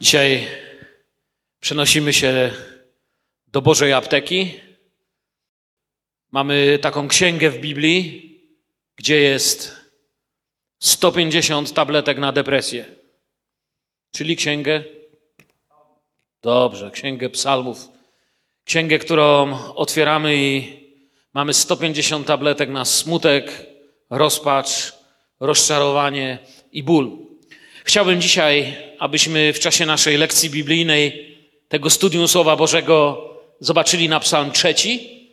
[0.00, 0.46] Dzisiaj
[1.60, 2.52] przenosimy się
[3.46, 4.60] do Bożej apteki.
[6.30, 8.30] Mamy taką księgę w Biblii,
[8.96, 9.76] gdzie jest
[10.78, 12.84] 150 tabletek na depresję.
[14.10, 14.84] Czyli księgę?
[16.42, 17.88] Dobrze, księgę psalmów.
[18.64, 20.76] Księgę, którą otwieramy i
[21.34, 23.66] mamy 150 tabletek na smutek,
[24.10, 24.92] rozpacz,
[25.40, 26.38] rozczarowanie
[26.72, 27.25] i ból.
[27.86, 31.36] Chciałbym dzisiaj, abyśmy w czasie naszej lekcji biblijnej,
[31.68, 33.28] tego studium Słowa Bożego,
[33.60, 35.26] zobaczyli na Psalm trzeci.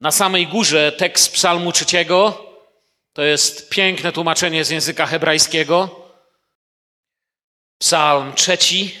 [0.00, 2.46] Na samej górze tekst Psalmu trzeciego
[3.12, 6.08] to jest piękne tłumaczenie z języka hebrajskiego.
[7.78, 8.94] Psalm trzeci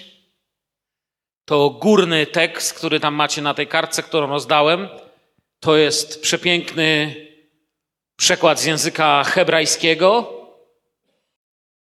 [1.44, 4.88] to górny tekst, który tam macie na tej kartce, którą rozdałem.
[5.60, 7.14] To jest przepiękny
[8.16, 10.40] przekład z języka hebrajskiego.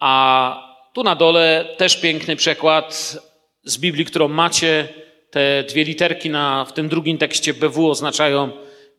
[0.01, 0.64] A
[0.95, 3.19] tu na dole też piękny przekład
[3.65, 4.89] z Biblii, którą macie.
[5.31, 8.51] Te dwie literki na, w tym drugim tekście BW oznaczają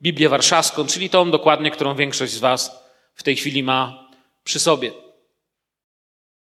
[0.01, 4.09] Biblię Warszawską, czyli tą dokładnie, którą większość z Was w tej chwili ma
[4.43, 4.91] przy sobie.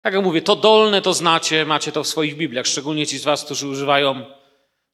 [0.02, 3.24] Tak jak mówię, to dolne to znacie, macie to w swoich Bibliach, szczególnie ci z
[3.24, 4.26] Was, którzy używają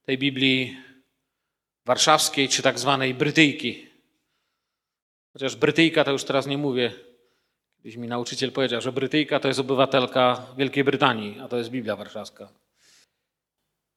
[0.05, 0.77] tej Biblii
[1.85, 3.87] warszawskiej czy tak zwanej brytyjki.
[5.33, 7.08] Chociaż brytyjka to już teraz nie mówię,
[7.83, 11.95] Kiedyś mi nauczyciel powiedział, że Brytyjka to jest obywatelka Wielkiej Brytanii, a to jest Biblia
[11.95, 12.49] Warszawska.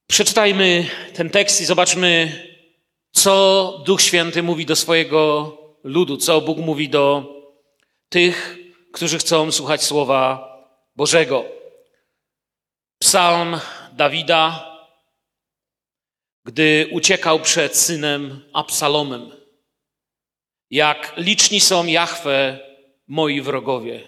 [0.06, 2.32] Przeczytajmy ten tekst i zobaczmy,
[3.12, 5.52] co Duch Święty mówi do swojego
[5.84, 7.34] ludu, co Bóg mówi do
[8.08, 8.58] tych,
[8.92, 10.48] którzy chcą słuchać Słowa
[10.96, 11.44] Bożego.
[12.98, 13.60] Psalm
[13.92, 14.72] Dawida,
[16.44, 19.30] gdy uciekał przed synem Absalomem.
[20.70, 22.71] Jak liczni są Jahwe
[23.08, 24.00] moi wrogowie.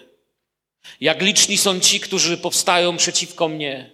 [1.01, 3.91] Jak liczni są ci, którzy powstają przeciwko mnie.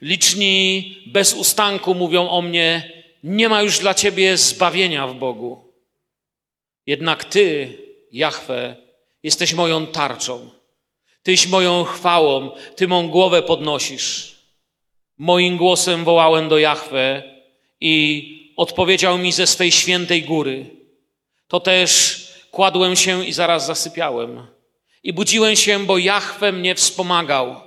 [0.00, 2.92] Liczni bez ustanku mówią o mnie,
[3.24, 5.72] nie ma już dla ciebie zbawienia w Bogu.
[6.86, 7.78] Jednak ty,
[8.12, 8.76] Jahwe,
[9.22, 10.50] jesteś moją tarczą.
[11.22, 14.34] Tyś moją chwałą, ty mą głowę podnosisz.
[15.18, 17.22] Moim głosem wołałem do Jahwe
[17.80, 20.66] i odpowiedział mi ze swej świętej góry.
[21.48, 22.23] To też
[22.54, 24.46] Kładłem się i zaraz zasypiałem.
[25.02, 27.60] I budziłem się, bo Jahwe mnie wspomagał.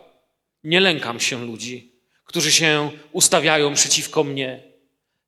[0.64, 1.92] Nie lękam się ludzi,
[2.26, 4.64] którzy się ustawiają przeciwko mnie.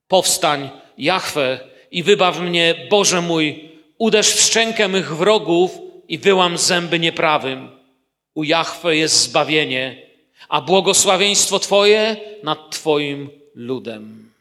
[0.07, 1.59] Powstań, Jahwe,
[1.91, 5.71] i wybaw mnie, Boże mój, uderz w szczękę mych wrogów
[6.07, 7.69] i wyłam zęby nieprawym.
[8.33, 10.01] U Jahwe jest zbawienie,
[10.49, 14.31] a błogosławieństwo Twoje nad Twoim ludem.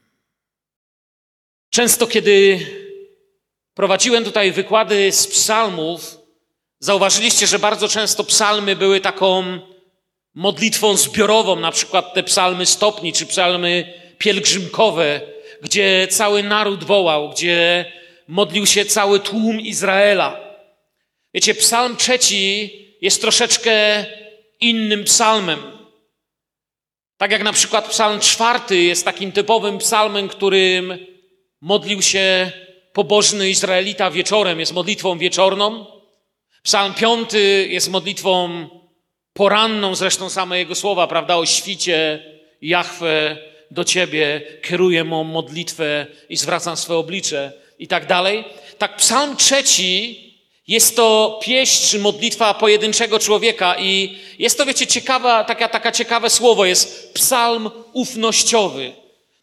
[1.69, 2.59] Często, kiedy
[3.79, 6.17] prowadziłem tutaj wykłady z psalmów,
[6.79, 9.59] zauważyliście, że bardzo często psalmy były taką
[10.33, 15.21] modlitwą zbiorową, na przykład te psalmy stopni czy psalmy pielgrzymkowe,
[15.61, 17.85] gdzie cały naród wołał, gdzie
[18.27, 20.39] modlił się cały tłum Izraela.
[21.33, 24.05] Wiecie, psalm trzeci jest troszeczkę
[24.59, 25.59] innym psalmem.
[27.17, 30.97] Tak jak na przykład psalm czwarty jest takim typowym psalmem, którym
[31.61, 32.51] modlił się
[32.99, 35.85] pobożny Izraelita wieczorem jest modlitwą wieczorną.
[36.63, 38.67] Psalm piąty jest modlitwą
[39.33, 42.23] poranną, zresztą same jego słowa, prawda, o świcie,
[42.61, 43.37] Jachwę
[43.71, 48.43] do ciebie, kieruję mą modlitwę i zwracam swoje oblicze i tak dalej.
[48.77, 50.19] Tak psalm trzeci
[50.67, 56.29] jest to pieśń czy modlitwa pojedynczego człowieka i jest to, wiecie, ciekawa, taka, taka ciekawe
[56.29, 58.91] słowo, jest psalm ufnościowy.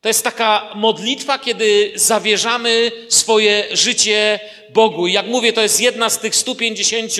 [0.06, 4.40] To jest taka modlitwa, kiedy zawierzamy swoje życie
[4.70, 5.06] Bogu.
[5.06, 7.12] I jak mówię, to jest jedna z tych 150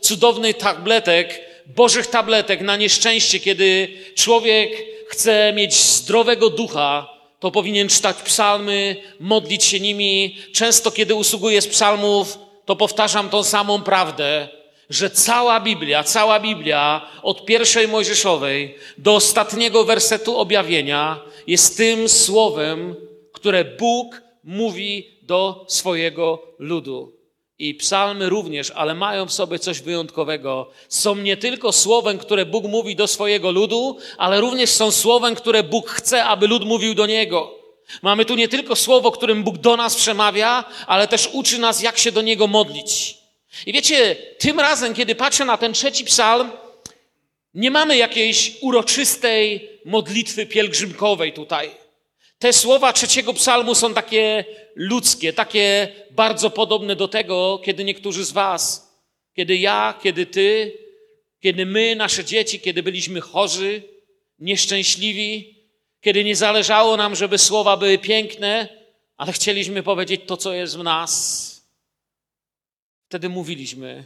[0.00, 4.70] cudownych tabletek, Bożych tabletek na nieszczęście, kiedy człowiek
[5.08, 7.08] chce mieć zdrowego ducha,
[7.40, 10.38] to powinien czytać psalmy, modlić się nimi.
[10.52, 14.59] Często, kiedy usługuję z psalmów, to powtarzam tą samą prawdę
[14.90, 22.94] że cała Biblia, cała Biblia od pierwszej Mojżeszowej do ostatniego wersetu objawienia jest tym słowem,
[23.32, 27.12] które Bóg mówi do swojego ludu.
[27.58, 30.70] I psalmy również, ale mają w sobie coś wyjątkowego.
[30.88, 35.62] Są nie tylko słowem, które Bóg mówi do swojego ludu, ale również są słowem, które
[35.62, 37.54] Bóg chce, aby lud mówił do Niego.
[38.02, 41.98] Mamy tu nie tylko słowo, którym Bóg do nas przemawia, ale też uczy nas, jak
[41.98, 43.19] się do Niego modlić.
[43.66, 46.50] I wiecie, tym razem, kiedy patrzę na ten trzeci psalm,
[47.54, 51.70] nie mamy jakiejś uroczystej modlitwy pielgrzymkowej tutaj.
[52.38, 54.44] Te słowa trzeciego psalmu są takie
[54.74, 58.90] ludzkie, takie bardzo podobne do tego, kiedy niektórzy z Was,
[59.36, 60.78] kiedy ja, kiedy Ty,
[61.40, 63.82] kiedy my, nasze dzieci, kiedy byliśmy chorzy,
[64.38, 65.60] nieszczęśliwi,
[66.00, 68.68] kiedy nie zależało nam, żeby słowa były piękne,
[69.16, 71.49] ale chcieliśmy powiedzieć to, co jest w nas.
[73.10, 74.04] Wtedy mówiliśmy.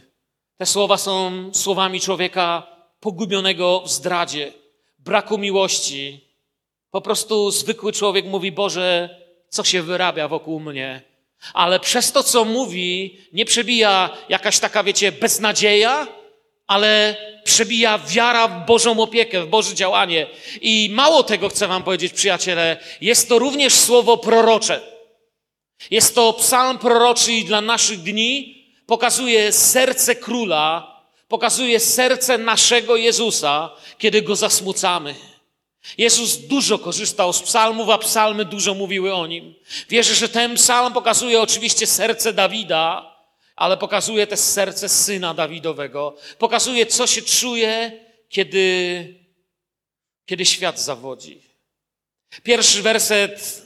[0.57, 2.67] Te słowa są słowami człowieka
[2.99, 4.53] pogubionego w zdradzie,
[4.99, 6.29] braku miłości.
[6.91, 9.09] Po prostu zwykły człowiek mówi: Boże,
[9.49, 11.01] co się wyrabia wokół mnie?
[11.53, 16.07] Ale przez to, co mówi, nie przebija jakaś taka, wiecie, beznadzieja,
[16.67, 20.27] ale przebija wiara w Bożą opiekę, w Boże działanie.
[20.61, 24.81] I mało tego chcę Wam powiedzieć, przyjaciele, jest to również słowo prorocze.
[25.91, 28.55] Jest to psalm proroczy dla naszych dni
[28.85, 30.95] pokazuje serce króla,
[31.27, 35.15] pokazuje serce naszego Jezusa, kiedy go zasmucamy.
[35.97, 39.55] Jezus dużo korzystał z psalmów, a psalmy dużo mówiły o nim.
[39.89, 43.15] Wierzę, że ten psalm pokazuje oczywiście serce Dawida,
[43.55, 46.15] ale pokazuje też serce syna Dawidowego.
[46.37, 47.99] Pokazuje, co się czuje,
[48.29, 49.25] kiedy,
[50.25, 51.41] kiedy świat zawodzi.
[52.43, 53.64] Pierwszy werset,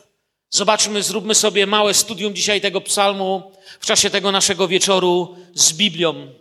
[0.49, 6.33] zobaczmy, zróbmy sobie małe studium dzisiaj tego psalmu w czasie tego naszego wieczoru z Biblią.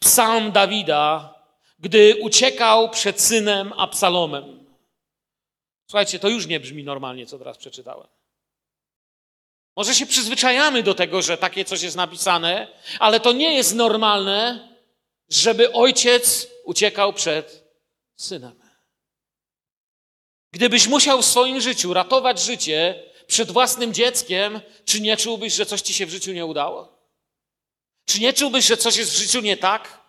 [0.00, 1.34] Psalm Dawida,
[1.78, 4.66] gdy uciekał przed synem Absalomem.
[5.86, 8.08] Słuchajcie, to już nie brzmi normalnie, co teraz przeczytałem.
[9.76, 14.68] Może się przyzwyczajamy do tego, że takie coś jest napisane, ale to nie jest normalne,
[15.28, 17.64] żeby ojciec uciekał przed
[18.16, 18.60] synem.
[20.52, 23.02] Gdybyś musiał w swoim życiu ratować życie
[23.34, 26.88] przed własnym dzieckiem, czy nie czułbyś, że coś ci się w życiu nie udało?
[28.06, 30.00] Czy nie czułbyś, że coś jest w życiu nie tak?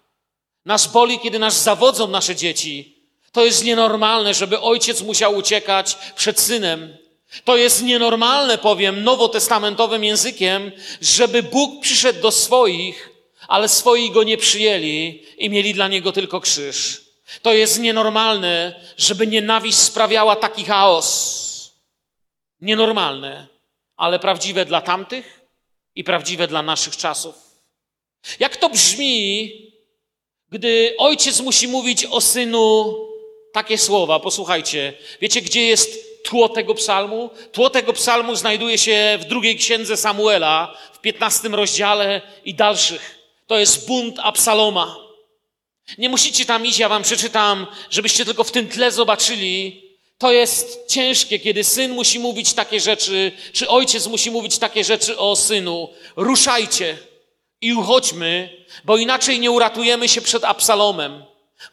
[0.65, 2.97] Nas boli, kiedy nas zawodzą nasze dzieci.
[3.31, 6.97] To jest nienormalne, żeby ojciec musiał uciekać przed synem.
[7.43, 13.09] To jest nienormalne, powiem nowotestamentowym językiem, żeby Bóg przyszedł do swoich,
[13.47, 17.01] ale swoi go nie przyjęli i mieli dla niego tylko krzyż.
[17.41, 21.44] To jest nienormalne, żeby nienawiść sprawiała taki chaos.
[22.65, 23.47] Nienormalne,
[23.97, 25.41] ale prawdziwe dla tamtych
[25.95, 27.35] i prawdziwe dla naszych czasów.
[28.39, 29.51] Jak to brzmi,
[30.49, 32.95] gdy ojciec musi mówić o synu
[33.53, 34.19] takie słowa?
[34.19, 37.29] Posłuchajcie, wiecie, gdzie jest tło tego psalmu?
[37.51, 43.19] Tło tego psalmu znajduje się w drugiej księdze Samuela, w piętnastym rozdziale i dalszych.
[43.47, 44.95] To jest bunt Absaloma.
[45.97, 49.84] Nie musicie tam iść, ja wam przeczytam, żebyście tylko w tym tle zobaczyli,
[50.17, 55.17] to jest ciężkie, kiedy syn musi mówić takie rzeczy, czy ojciec musi mówić takie rzeczy
[55.17, 55.89] o synu.
[56.15, 56.97] Ruszajcie
[57.61, 61.23] i uchodźmy, bo inaczej nie uratujemy się przed Absalomem.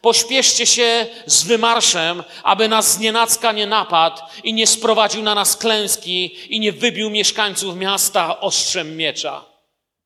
[0.01, 6.37] Pośpieszcie się z wymarszem, aby nas znienacka nie napadł i nie sprowadził na nas klęski
[6.49, 9.45] i nie wybił mieszkańców miasta ostrzem miecza.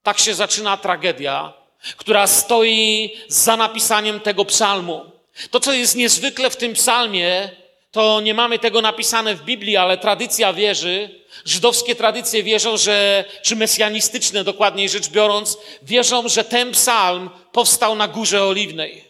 [0.03, 1.53] Tak się zaczyna tragedia,
[1.97, 5.05] która stoi za napisaniem tego psalmu.
[5.51, 7.49] To, co jest niezwykle w tym psalmie,
[7.91, 13.55] to nie mamy tego napisane w Biblii, ale tradycja wierzy, żydowskie tradycje wierzą, że, czy
[13.55, 19.03] mesjanistyczne dokładniej rzecz biorąc, wierzą, że ten psalm powstał na Górze Oliwnej.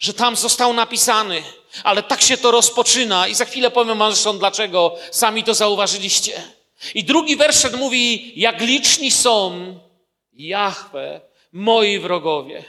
[0.00, 1.42] Że tam został napisany,
[1.84, 6.42] ale tak się to rozpoczyna i za chwilę powiem wam zresztą dlaczego, sami to zauważyliście.
[6.94, 9.74] I drugi werset mówi, jak liczni są
[10.32, 11.20] Jahwe,
[11.52, 12.64] moi wrogowie.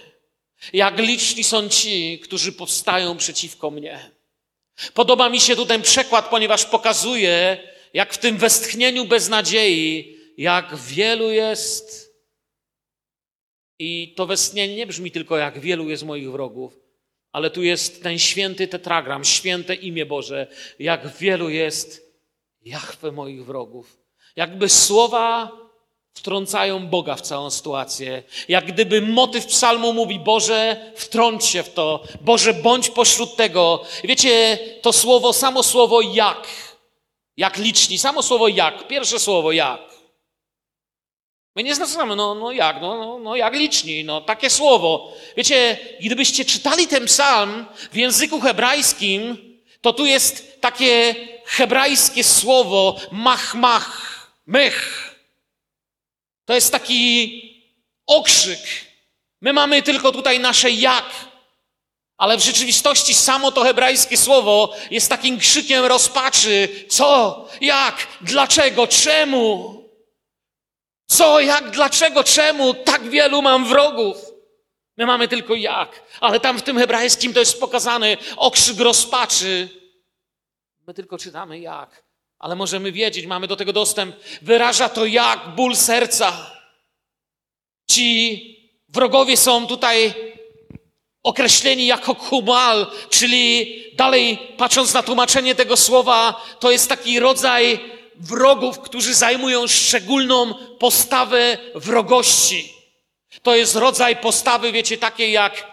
[0.74, 4.13] Jak liczni są ci, którzy powstają przeciwko mnie.
[4.94, 7.58] Podoba mi się tutaj przekład, ponieważ pokazuje,
[7.94, 12.14] jak w tym westchnieniu beznadziei, jak wielu jest.
[13.80, 16.80] I to westchnienie nie brzmi tylko, jak wielu jest moich wrogów,
[17.32, 20.48] ale tu jest ten święty tetragram, święte imię Boże,
[20.80, 22.14] jak wielu jest
[22.66, 23.98] Jachwę moich wrogów.
[24.36, 25.52] Jakby słowa
[26.14, 28.24] wtrącają Boga w całą sytuację.
[28.48, 32.04] Jak gdyby motyw psalmu mówi, Boże, wtrąć się w to.
[32.22, 33.84] Boże, bądź pośród tego.
[34.04, 36.48] Wiecie, to słowo, samo słowo jak.
[37.38, 38.88] Jak liczni, samo słowo jak.
[38.88, 39.94] Pierwsze słowo jak.
[41.56, 45.14] My nie znaczamy, no, no jak, no, no, no jak liczni, no takie słowo.
[45.38, 49.38] Wiecie, gdybyście czytali ten psalm w języku hebrajskim,
[49.82, 51.16] to tu jest takie
[51.46, 55.13] hebrajskie słowo mach, mach, mych.
[56.46, 57.42] To jest taki
[58.08, 58.60] okrzyk.
[59.42, 61.06] My mamy tylko tutaj nasze jak,
[62.18, 66.86] ale w rzeczywistości samo to hebrajskie słowo jest takim krzykiem rozpaczy.
[66.90, 67.48] Co?
[67.62, 68.08] Jak?
[68.22, 68.88] Dlaczego?
[68.88, 69.84] Czemu?
[71.08, 71.40] Co?
[71.40, 71.72] Jak?
[71.72, 72.24] Dlaczego?
[72.24, 72.74] Czemu?
[72.74, 74.18] Tak wielu mam wrogów.
[74.98, 79.70] My mamy tylko jak, ale tam w tym hebrajskim to jest pokazany okrzyk rozpaczy.
[80.88, 82.04] My tylko czytamy jak
[82.44, 84.16] ale możemy wiedzieć, mamy do tego dostęp.
[84.42, 86.52] Wyraża to jak ból serca.
[87.92, 88.44] Ci
[88.90, 90.14] wrogowie są tutaj
[91.24, 97.80] określeni jako kumal, czyli dalej patrząc na tłumaczenie tego słowa, to jest taki rodzaj
[98.16, 102.74] wrogów, którzy zajmują szczególną postawę wrogości.
[103.42, 105.68] To jest rodzaj postawy, wiecie, takiej jak,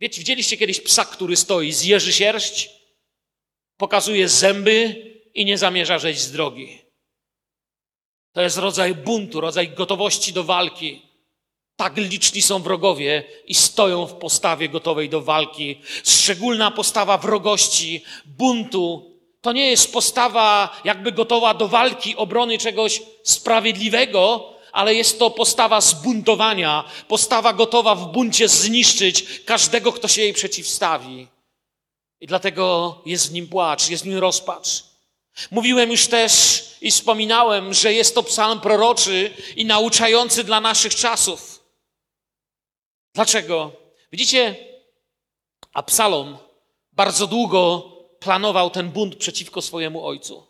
[0.00, 2.70] wiecie, widzieliście kiedyś psa, który stoi, zjeży sierść,
[3.76, 6.78] pokazuje zęby i nie zamierza zejść z drogi.
[8.32, 11.02] To jest rodzaj buntu, rodzaj gotowości do walki.
[11.76, 15.80] Tak liczni są wrogowie i stoją w postawie gotowej do walki.
[16.04, 24.54] Szczególna postawa wrogości, buntu, to nie jest postawa jakby gotowa do walki, obrony czegoś sprawiedliwego,
[24.72, 31.26] ale jest to postawa zbuntowania, postawa gotowa w buncie zniszczyć każdego, kto się jej przeciwstawi.
[32.20, 34.85] I dlatego jest w nim płacz, jest w nim rozpacz.
[35.50, 41.64] Mówiłem już też i wspominałem, że jest to psalm proroczy i nauczający dla naszych czasów.
[43.14, 43.72] Dlaczego?
[44.12, 44.56] Widzicie,
[45.72, 46.38] a psalm
[46.92, 50.46] bardzo długo planował ten bunt przeciwko swojemu ojcu.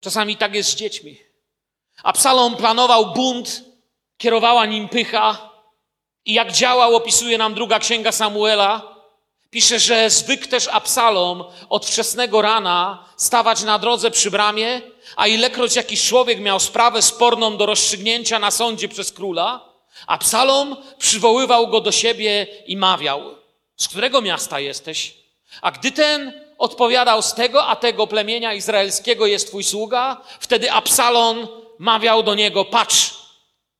[0.00, 1.18] Czasami tak jest z dziećmi.
[2.02, 3.64] Absalom planował bunt,
[4.16, 5.50] kierowała nim pycha
[6.24, 8.95] i jak działał, opisuje nam druga księga Samuela.
[9.50, 14.80] Pisze, że zwykł też Absalom od wczesnego rana stawać na drodze przy bramie,
[15.16, 19.76] a ilekroć jakiś człowiek miał sprawę sporną do rozstrzygnięcia na sądzie przez króla,
[20.06, 23.34] Absalom przywoływał go do siebie i mawiał:
[23.76, 25.14] Z którego miasta jesteś?
[25.62, 31.48] A gdy ten odpowiadał z tego, a tego plemienia izraelskiego jest twój sługa, wtedy Absalon
[31.78, 33.14] mawiał do niego, patrz,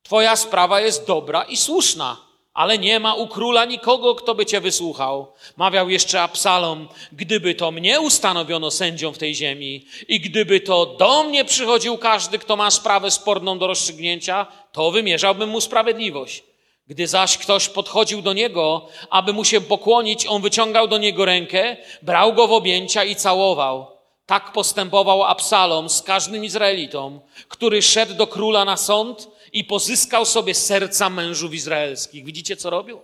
[0.02, 2.25] twoja sprawa jest dobra i słuszna,
[2.56, 5.32] ale nie ma u króla nikogo, kto by cię wysłuchał.
[5.56, 11.22] Mawiał jeszcze Absalom, gdyby to mnie ustanowiono sędzią w tej ziemi i gdyby to do
[11.22, 16.42] mnie przychodził każdy, kto ma sprawę sporną do rozstrzygnięcia, to wymierzałbym mu sprawiedliwość.
[16.86, 21.76] Gdy zaś ktoś podchodził do niego, aby mu się pokłonić, on wyciągał do niego rękę,
[22.02, 23.86] brał go w objęcia i całował.
[24.26, 30.54] Tak postępował Absalom z każdym Izraelitą, który szedł do króla na sąd i pozyskał sobie
[30.54, 32.24] serca mężów izraelskich.
[32.24, 33.00] Widzicie, co robił?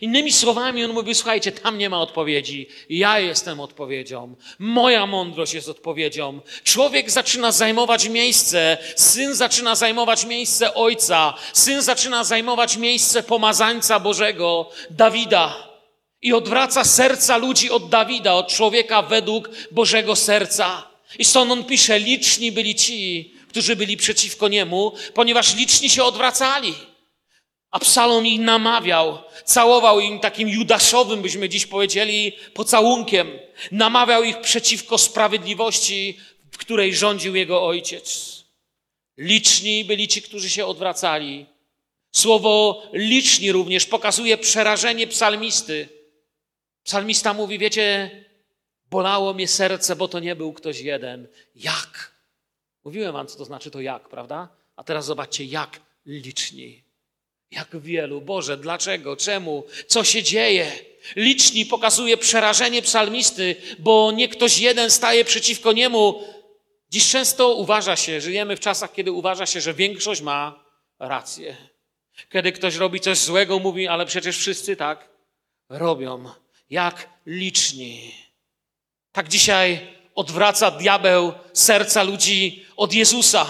[0.00, 2.68] Innymi słowami, on mówi: Słuchajcie, tam nie ma odpowiedzi.
[2.88, 4.36] Ja jestem odpowiedzią.
[4.58, 6.40] Moja mądrość jest odpowiedzią.
[6.64, 14.70] Człowiek zaczyna zajmować miejsce, syn zaczyna zajmować miejsce ojca, syn zaczyna zajmować miejsce pomazańca Bożego,
[14.90, 15.70] Dawida.
[16.22, 20.90] I odwraca serca ludzi od Dawida, od człowieka według Bożego serca.
[21.18, 26.74] I stąd on pisze: Liczni byli ci, którzy byli przeciwko niemu, ponieważ liczni się odwracali.
[27.70, 33.38] Absalom ich namawiał, całował im takim judaszowym, byśmy dziś powiedzieli, pocałunkiem.
[33.72, 36.18] Namawiał ich przeciwko sprawiedliwości,
[36.52, 38.36] w której rządził jego ojciec.
[39.18, 41.46] Liczni byli ci, którzy się odwracali.
[42.12, 45.88] Słowo liczni również pokazuje przerażenie psalmisty.
[46.84, 48.10] Psalmista mówi, wiecie,
[48.90, 51.28] bolało mnie serce, bo to nie był ktoś jeden.
[51.54, 52.09] Jak?
[52.84, 54.48] Mówiłem wam, co to znaczy to jak, prawda?
[54.76, 56.82] A teraz zobaczcie, jak liczni.
[57.50, 58.20] Jak wielu.
[58.20, 59.16] Boże, dlaczego?
[59.16, 59.64] Czemu?
[59.86, 60.72] Co się dzieje?
[61.16, 66.24] Liczni pokazuje przerażenie psalmisty, bo nie ktoś jeden staje przeciwko niemu.
[66.90, 70.64] Dziś często uważa się, żyjemy w czasach, kiedy uważa się, że większość ma
[70.98, 71.56] rację.
[72.32, 75.08] Kiedy ktoś robi coś złego, mówi, ale przecież wszyscy tak
[75.68, 76.24] robią.
[76.70, 78.14] Jak liczni.
[79.12, 79.80] Tak dzisiaj
[80.14, 83.46] odwraca diabeł serca ludzi od Jezusa.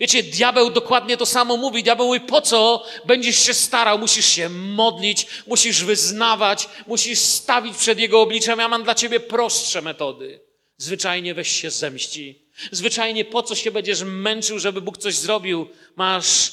[0.00, 1.82] Wiecie, diabeł dokładnie to samo mówi.
[1.82, 3.98] Diabeł mówi, po co będziesz się starał?
[3.98, 8.58] Musisz się modlić, musisz wyznawać, musisz stawić przed jego obliczem.
[8.58, 10.40] Ja mam dla ciebie prostsze metody.
[10.76, 12.42] Zwyczajnie weź się zemści.
[12.72, 15.68] Zwyczajnie po co się będziesz męczył, żeby Bóg coś zrobił?
[15.96, 16.52] Masz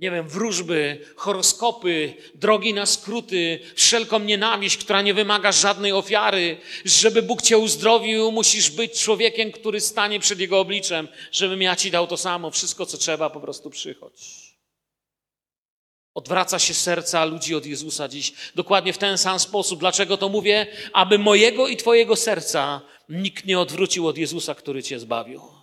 [0.00, 6.56] nie wiem, wróżby, horoskopy, drogi na skróty, wszelką nienawiść, która nie wymaga żadnej ofiary.
[6.84, 11.90] Żeby Bóg cię uzdrowił, musisz być człowiekiem, który stanie przed Jego obliczem, żebym ja ci
[11.90, 12.50] dał to samo.
[12.50, 14.50] Wszystko, co trzeba, po prostu przychodź.
[16.14, 19.80] Odwraca się serca ludzi od Jezusa dziś dokładnie w ten sam sposób.
[19.80, 20.66] Dlaczego to mówię?
[20.92, 25.59] Aby mojego i Twojego serca nikt nie odwrócił od Jezusa, który Cię zbawił.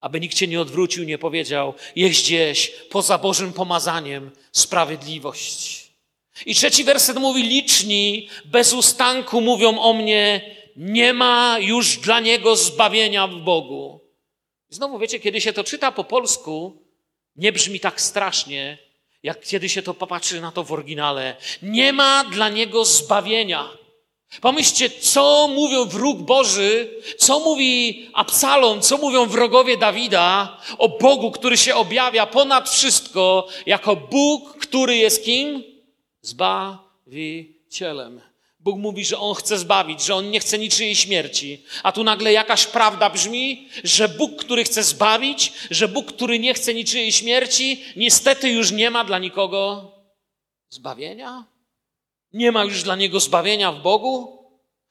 [0.00, 5.88] Aby nikt cię nie odwrócił, nie powiedział, jest gdzieś poza Bożym pomazaniem sprawiedliwość.
[6.46, 12.56] I trzeci werset mówi, liczni bez ustanku mówią o mnie, nie ma już dla niego
[12.56, 14.00] zbawienia w Bogu.
[14.68, 16.82] Znowu wiecie, kiedy się to czyta po polsku,
[17.36, 18.78] nie brzmi tak strasznie,
[19.22, 21.36] jak kiedy się to popatrzy na to w oryginale.
[21.62, 23.68] Nie ma dla niego zbawienia.
[24.40, 31.58] Pomyślcie, co mówią wróg Boży, co mówi Absalom, co mówią wrogowie Dawida o Bogu, który
[31.58, 35.64] się objawia ponad wszystko jako Bóg, który jest kim?
[36.22, 38.20] Zbawicielem.
[38.60, 41.64] Bóg mówi, że On chce zbawić, że On nie chce niczyjej śmierci.
[41.82, 46.54] A tu nagle jakaś prawda brzmi, że Bóg, który chce zbawić, że Bóg, który nie
[46.54, 49.92] chce niczyjej śmierci, niestety już nie ma dla nikogo
[50.68, 51.44] zbawienia?
[52.32, 54.38] Nie ma już dla niego zbawienia w Bogu?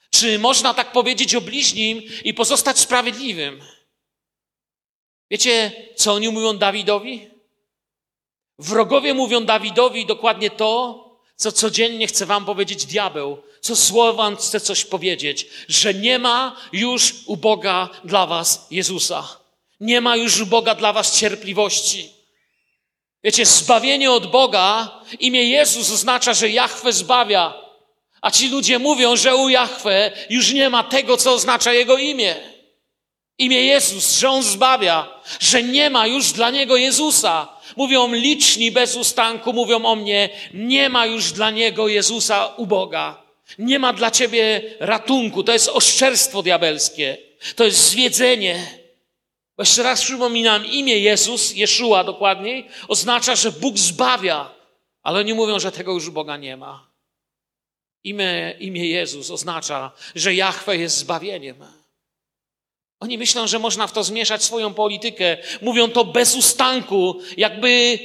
[0.09, 3.61] Czy można tak powiedzieć o bliźnim i pozostać sprawiedliwym?
[5.31, 7.29] Wiecie, co oni mówią Dawidowi?
[8.59, 11.03] Wrogowie mówią Dawidowi dokładnie to,
[11.35, 16.55] co codziennie chce wam powiedzieć diabeł, co słowo wam chce coś powiedzieć, że nie ma
[16.73, 19.39] już u Boga dla was Jezusa.
[19.79, 22.16] Nie ma już u Boga dla was cierpliwości.
[23.27, 27.53] Wiecie, zbawienie od Boga, imię Jezus oznacza, że Jahwe zbawia.
[28.21, 32.35] A ci ludzie mówią, że u Jahwe już nie ma tego, co oznacza Jego imię.
[33.37, 35.07] Imię Jezus, że On zbawia,
[35.39, 37.47] że nie ma już dla Niego Jezusa.
[37.75, 43.23] Mówią liczni bez ustanku, mówią o mnie, nie ma już dla Niego Jezusa u Boga.
[43.59, 45.43] Nie ma dla Ciebie ratunku.
[45.43, 47.17] To jest oszczerstwo diabelskie.
[47.55, 48.86] To jest zwiedzenie.
[49.57, 54.55] Bo jeszcze raz przypominam, imię Jezus, Jeszua dokładniej, oznacza, że Bóg zbawia.
[55.03, 56.91] Ale oni mówią, że tego już Boga nie ma.
[58.03, 61.65] Imię, imię Jezus oznacza, że Jahwe jest zbawieniem.
[62.99, 65.37] Oni myślą, że można w to zmieszać swoją politykę.
[65.61, 67.99] Mówią to bez ustanku, jakby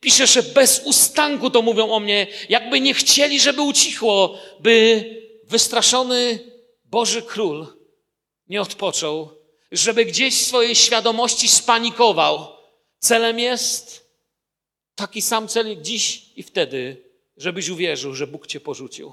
[0.00, 5.04] pisze, że bez ustanku to mówią o mnie, jakby nie chcieli, żeby ucichło, by
[5.44, 6.38] wystraszony
[6.84, 7.66] Boży Król
[8.48, 9.37] nie odpoczął,
[9.72, 12.48] żeby gdzieś swojej świadomości spanikował.
[12.98, 14.08] Celem jest
[14.94, 17.04] taki sam cel dziś i wtedy,
[17.36, 19.12] żebyś uwierzył, że Bóg cię porzucił.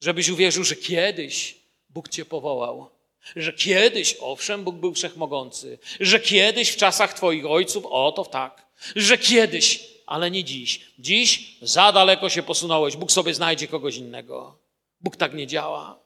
[0.00, 1.56] Żebyś uwierzył, że kiedyś
[1.88, 2.90] Bóg cię powołał
[3.36, 8.66] że kiedyś, owszem, Bóg był wszechmogący, że kiedyś w czasach Twoich ojców, o to tak,
[8.96, 10.80] że kiedyś, ale nie dziś.
[10.98, 14.58] Dziś za daleko się posunąłeś, Bóg sobie znajdzie kogoś innego.
[15.00, 15.98] Bóg tak nie działa.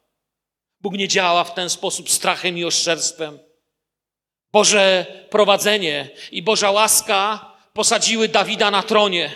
[0.80, 3.38] Bóg nie działa w ten sposób strachem i oszczerstwem.
[4.52, 9.30] Boże prowadzenie i Boża łaska posadziły Dawida na tronie.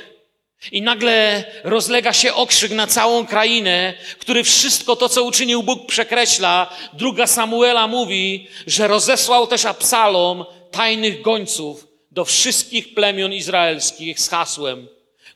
[0.73, 6.71] I nagle rozlega się okrzyk na całą krainę, który wszystko to, co uczynił Bóg, przekreśla.
[6.93, 14.89] Druga Samuela mówi, że rozesłał też Absalom tajnych gońców do wszystkich plemion izraelskich z hasłem.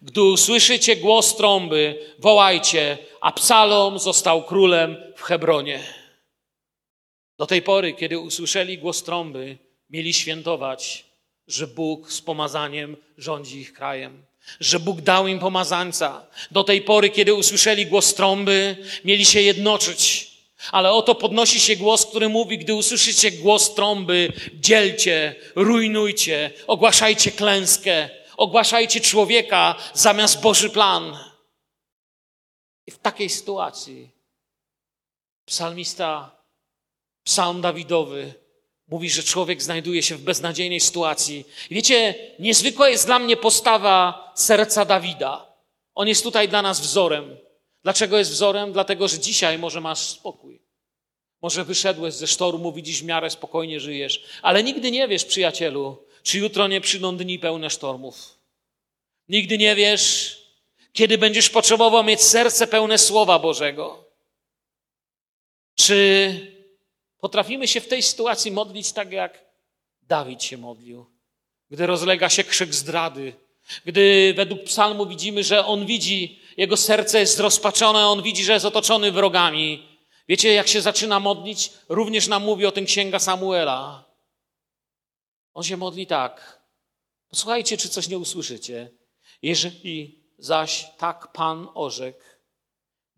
[0.02, 5.80] Gdy usłyszycie głos trąby, wołajcie, Absalom został królem w Hebronie.
[7.38, 9.58] Do tej pory, kiedy usłyszeli głos trąby,
[9.94, 11.04] mieli świętować,
[11.46, 14.24] że Bóg z pomazaniem rządzi ich krajem
[14.60, 16.26] że Bóg dał im pomazańca.
[16.50, 20.30] Do tej pory, kiedy usłyszeli głos trąby, mieli się jednoczyć.
[20.72, 28.08] Ale oto podnosi się głos, który mówi, gdy usłyszycie głos trąby, dzielcie, rujnujcie, ogłaszajcie klęskę,
[28.36, 31.18] ogłaszajcie człowieka zamiast Boży plan.
[32.86, 34.10] I w takiej sytuacji
[35.46, 36.30] psalmista,
[37.24, 38.43] psalm Dawidowy,
[38.94, 41.44] Mówi, że człowiek znajduje się w beznadziejnej sytuacji.
[41.70, 45.46] Wiecie, niezwykła jest dla mnie postawa serca Dawida.
[45.94, 47.36] On jest tutaj dla nas wzorem.
[47.82, 48.72] Dlaczego jest wzorem?
[48.72, 50.60] Dlatego, że dzisiaj może masz spokój.
[51.42, 56.38] Może wyszedłeś ze sztormu, widzisz w miarę spokojnie żyjesz, ale nigdy nie wiesz, przyjacielu, czy
[56.38, 58.38] jutro nie przyjdą dni pełne sztormów.
[59.28, 60.36] Nigdy nie wiesz,
[60.92, 64.04] kiedy będziesz potrzebował mieć serce pełne Słowa Bożego.
[65.74, 66.53] Czy
[67.24, 69.44] Potrafimy się w tej sytuacji modlić tak, jak
[70.02, 71.06] Dawid się modlił,
[71.70, 73.32] gdy rozlega się krzyk zdrady,
[73.84, 78.64] gdy według psalmu widzimy, że on widzi, jego serce jest zrozpaczone, on widzi, że jest
[78.64, 79.88] otoczony wrogami.
[80.28, 81.70] Wiecie, jak się zaczyna modlić?
[81.88, 84.04] Również nam mówi o tym księga Samuela.
[85.54, 86.62] On się modli tak.
[87.28, 88.90] Posłuchajcie, czy coś nie usłyszycie.
[89.42, 92.24] Jeżeli zaś tak Pan orzekł,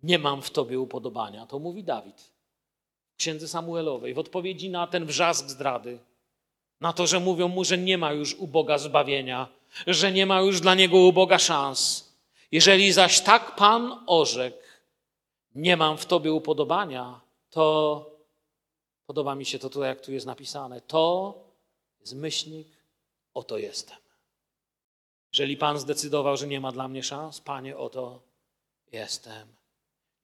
[0.03, 2.36] nie mam w Tobie upodobania, to mówi Dawid
[3.16, 5.98] księdze Samuelowej, w odpowiedzi na ten wrzask zdrady,
[6.81, 9.48] na to, że mówią mu, że nie ma już u Boga zbawienia,
[9.87, 12.12] że nie ma już dla niego u Boga szans.
[12.52, 14.59] Jeżeli zaś tak Pan orzekł,
[15.55, 18.11] nie mam w tobie upodobania, to
[19.07, 20.81] podoba mi się to tutaj, jak tu jest napisane.
[20.81, 21.35] To
[22.00, 22.68] jest myślnik,
[23.35, 23.98] oto jestem.
[25.33, 28.20] Jeżeli Pan zdecydował, że nie ma dla mnie szans, Panie, oto
[28.92, 29.48] jestem.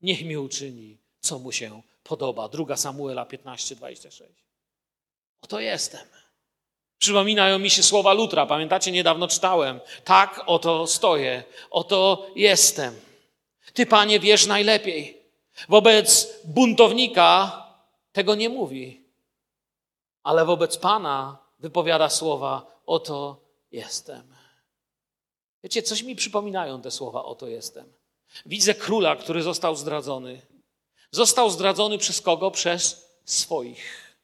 [0.03, 2.49] Niech mi uczyni, co mu się podoba.
[2.49, 4.33] Druga Samuela 15, 26.
[5.43, 6.01] Oto jestem.
[6.99, 8.47] Przypominają mi się słowa Lutra.
[8.47, 9.81] Pamiętacie, niedawno czytałem.
[10.05, 11.45] Tak, oto stoję.
[11.71, 13.01] Oto jestem.
[13.75, 15.23] Ty, panie, wiesz najlepiej.
[15.69, 17.63] Wobec buntownika
[18.13, 19.05] tego nie mówi,
[20.23, 23.41] ale wobec pana wypowiada słowa: Oto
[23.73, 24.35] jestem.
[25.63, 27.93] Wiecie, coś mi przypominają te słowa: Oto jestem.
[28.47, 30.43] Widzę króla, który został zdradzony.
[31.13, 32.51] Został zdradzony przez kogo?
[32.51, 34.17] Przez swoich.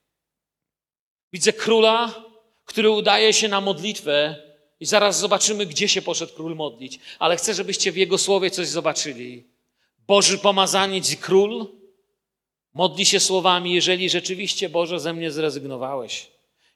[1.33, 2.25] Widzę króla,
[2.65, 4.37] który udaje się na modlitwę
[4.81, 6.99] i zaraz zobaczymy, gdzie się poszedł król modlić.
[7.19, 9.45] Ale chcę, żebyście w jego słowie coś zobaczyli.
[10.07, 11.67] Boży pomazaniec i król
[12.75, 16.31] modli się słowami, jeżeli rzeczywiście Boże ze mnie zrezygnowałeś,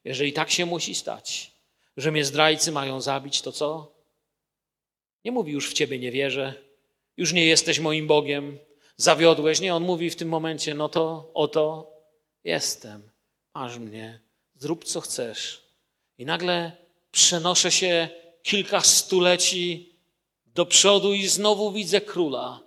[0.05, 1.51] jeżeli tak się musi stać,
[1.97, 3.93] że mnie zdrajcy mają zabić, to co?
[5.25, 6.55] Nie mówi już w Ciebie nie wierzę,
[7.17, 8.59] już nie jesteś moim Bogiem,
[9.03, 9.61] zawiodłeś.
[9.61, 11.91] Nie, on mówi w tym momencie, no to oto
[12.45, 13.11] jestem,
[13.55, 14.21] masz mnie,
[14.57, 15.63] zrób co chcesz.
[16.19, 16.73] I nagle
[17.11, 18.09] przenoszę się
[18.43, 19.93] kilka stuleci
[20.55, 22.61] do przodu i znowu widzę króla.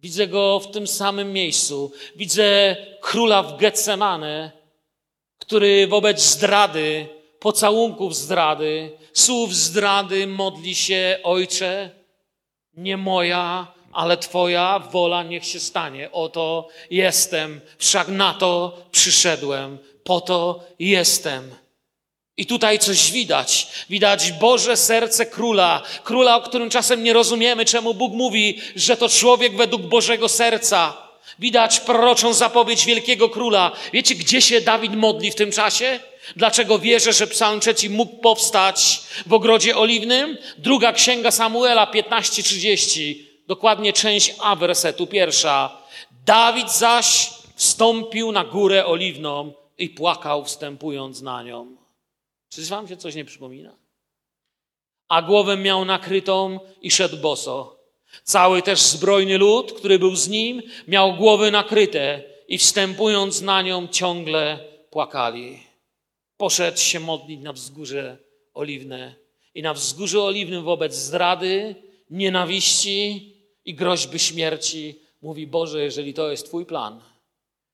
[0.00, 1.92] Widzę go w tym samym miejscu.
[2.16, 4.52] Widzę króla w Getsemane,
[5.38, 7.08] który wobec zdrady,
[7.40, 11.90] pocałunków zdrady, słów zdrady modli się, Ojcze,
[12.74, 16.12] nie moja, ale Twoja wola niech się stanie.
[16.12, 21.54] Oto jestem, wszak na to przyszedłem, po to jestem.
[22.36, 23.68] I tutaj coś widać.
[23.90, 25.82] Widać Boże serce króla.
[26.04, 30.96] Króla, o którym czasem nie rozumiemy, czemu Bóg mówi, że to człowiek według Bożego serca.
[31.38, 33.72] Widać proroczą zapowiedź wielkiego króla.
[33.92, 36.00] Wiecie, gdzie się Dawid modli w tym czasie?
[36.36, 40.38] Dlaczego wierzę, że Psalm trzeci mógł powstać w ogrodzie oliwnym?
[40.58, 45.82] Druga księga Samuela 15:30, dokładnie część A wersetu pierwsza.
[46.26, 51.76] Dawid zaś wstąpił na górę oliwną i płakał, wstępując na nią.
[52.48, 53.72] Czy wam się coś nie przypomina?
[55.08, 57.76] A głowę miał nakrytą i szedł boso.
[58.24, 63.88] Cały też zbrojny lud, który był z nim, miał głowy nakryte i wstępując na nią
[63.88, 64.58] ciągle
[64.90, 65.62] płakali.
[66.36, 68.18] Poszedł się modlić na wzgórze
[68.54, 69.14] oliwne
[69.54, 71.74] i na wzgórzu oliwnym wobec zdrady,
[72.10, 73.39] nienawiści
[73.70, 77.02] i groźby śmierci mówi Boże, jeżeli to jest Twój plan,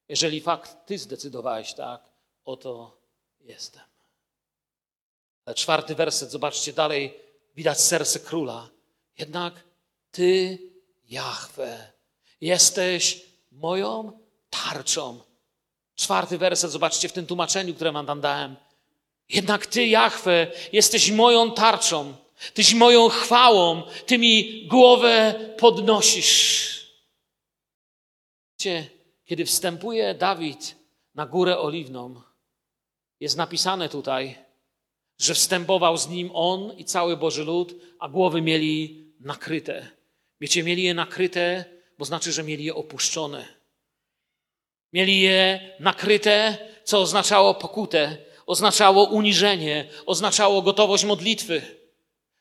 [0.09, 2.03] jeżeli fakt Ty zdecydowałeś tak,
[2.45, 2.97] oto
[3.41, 3.83] jestem.
[5.55, 7.21] Czwarty werset, zobaczcie dalej,
[7.55, 8.69] widać serce króla.
[9.19, 9.55] Jednak
[10.11, 10.59] Ty,
[11.09, 11.93] Jahwe,
[12.41, 14.19] jesteś moją
[14.51, 15.21] tarczą.
[15.95, 18.57] Czwarty werset, zobaczcie w tym tłumaczeniu, które wam dałem.
[19.29, 22.15] Jednak Ty, Jahwe, jesteś moją tarczą,
[22.55, 26.67] Tyś moją chwałą, Ty mi głowę podnosisz.
[29.25, 30.77] Kiedy wstępuje Dawid
[31.15, 32.23] na górę oliwną,
[33.21, 34.39] jest napisane tutaj,
[35.19, 39.89] że wstępował z nim on i cały Boży lud, a głowy mieli nakryte.
[40.41, 41.65] Wiecie, mieli je nakryte,
[41.99, 43.47] bo znaczy, że mieli je opuszczone.
[44.93, 51.63] Mieli je nakryte, co oznaczało pokutę, oznaczało uniżenie, oznaczało gotowość modlitwy.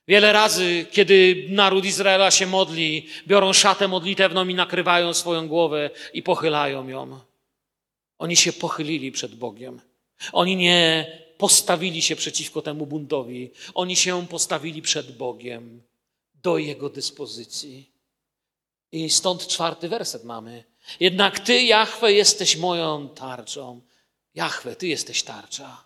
[0.08, 6.24] Wiele razy, kiedy naród Izraela się modli, biorą szatę modlitewną i nakrywają swoją głowę i
[6.24, 7.20] pochylają ją.
[8.18, 9.82] Oni się pochylili przed Bogiem.
[10.32, 13.52] Oni nie postawili się przeciwko temu buntowi.
[13.74, 15.82] Oni się postawili przed Bogiem
[16.44, 17.91] do Jego dyspozycji.
[18.91, 20.63] I stąd czwarty werset mamy.
[21.00, 23.82] Jednak Ty, Jahwe, jesteś moją tarczą.
[24.36, 25.86] Jahwe, Ty jesteś tarcza.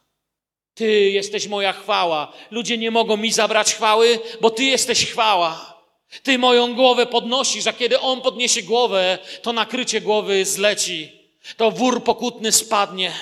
[0.79, 2.33] Ty jesteś moja chwała.
[2.51, 5.81] Ludzie nie mogą mi zabrać chwały, bo Ty jesteś chwała.
[6.23, 11.11] Ty moją głowę podnosisz, a kiedy On podniesie głowę, to nakrycie głowy zleci.
[11.57, 13.13] To wór pokutny spadnie.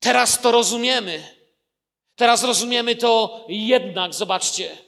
[0.00, 1.28] Teraz to rozumiemy.
[2.16, 4.78] Teraz rozumiemy to jednak, zobaczcie.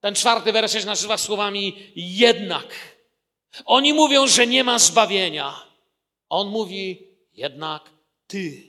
[0.00, 2.66] Ten czwarty werset nazywa słowami jednak.
[3.64, 5.62] Oni mówią, że nie ma zbawienia.
[6.28, 7.90] On mówi jednak
[8.26, 8.67] ty.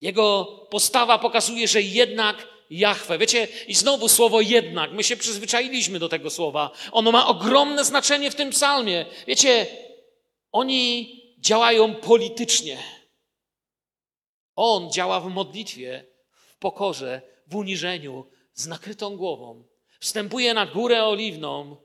[0.00, 3.18] Jego postawa pokazuje, że jednak Jahwe.
[3.18, 4.92] Wiecie, i znowu słowo jednak.
[4.92, 6.70] My się przyzwyczailiśmy do tego słowa.
[6.92, 9.06] Ono ma ogromne znaczenie w tym psalmie.
[9.26, 9.66] Wiecie,
[10.52, 12.78] oni działają politycznie.
[14.56, 19.64] On działa w modlitwie, w pokorze, w uniżeniu, z nakrytą głową.
[20.00, 21.76] Wstępuje na górę oliwną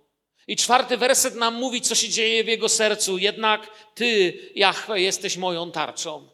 [0.47, 3.17] i czwarty werset nam mówi, co się dzieje w jego sercu.
[3.17, 6.29] Jednak ty, Jahwe, jesteś moją tarczą.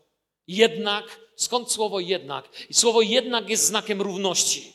[0.48, 2.50] Jednak, skąd słowo jednak?
[2.70, 4.74] I słowo jednak jest znakiem równości.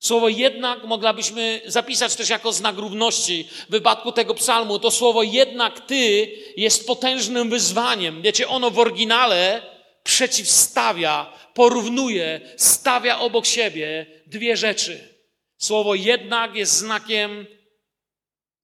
[0.00, 4.78] Słowo jednak mogłabyśmy zapisać też jako znak równości w wypadku tego psalmu.
[4.78, 8.22] To słowo jednak ty jest potężnym wyzwaniem.
[8.22, 9.62] Wiecie, ono w oryginale
[10.02, 15.16] przeciwstawia, porównuje, stawia obok siebie dwie rzeczy.
[15.58, 17.46] Słowo jednak jest znakiem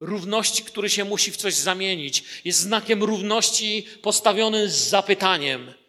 [0.01, 2.25] równości, który się musi w coś zamienić.
[2.45, 5.82] Jest znakiem równości postawionym z zapytaniem.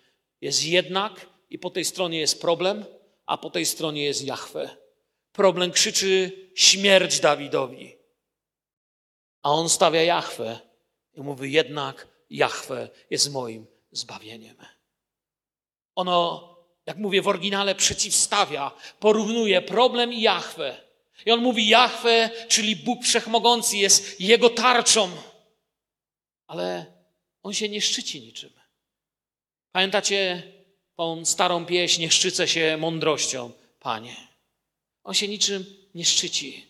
[0.44, 2.86] Jest jednak i po tej stronie jest problem,
[3.26, 4.78] a po tej stronie jest Jahwe.
[5.32, 7.96] Problem krzyczy śmierć Dawidowi.
[9.42, 10.60] A on stawia Jachwę
[11.14, 14.56] i mówi, jednak Jachwę jest moim zbawieniem.
[15.96, 16.50] Ono,
[16.86, 20.78] jak mówię w oryginale, przeciwstawia, porównuje problem i Jachwę.
[21.26, 25.12] I on mówi, Jachwę, czyli Bóg Wszechmogący, jest jego tarczą.
[26.48, 26.86] Ale
[27.44, 28.62] on się nie szczyci niczym.
[29.74, 30.44] Pamiętacie
[30.96, 34.16] tą starą pieśń, nie szczycę się mądrością, Panie.
[35.04, 36.66] On się niczym nie szczyci,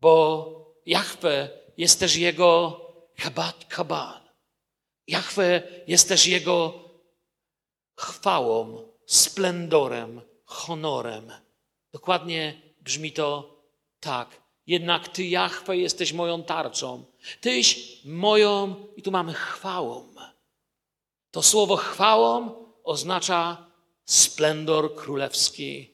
[0.00, 2.80] bo Jachwę jest też jego
[3.16, 4.20] kabat kaban.
[5.06, 6.84] Jachwę jest też jego
[7.96, 11.32] chwałą, splendorem, honorem.
[11.92, 13.56] Dokładnie brzmi to
[14.00, 14.40] tak.
[14.66, 17.04] Jednak Ty, Jachwę, jesteś moją tarczą.
[17.40, 20.14] Tyś moją, i tu mamy chwałą.
[21.30, 22.50] To słowo chwałą
[22.84, 23.56] oznacza
[24.04, 25.90] splendor królewski,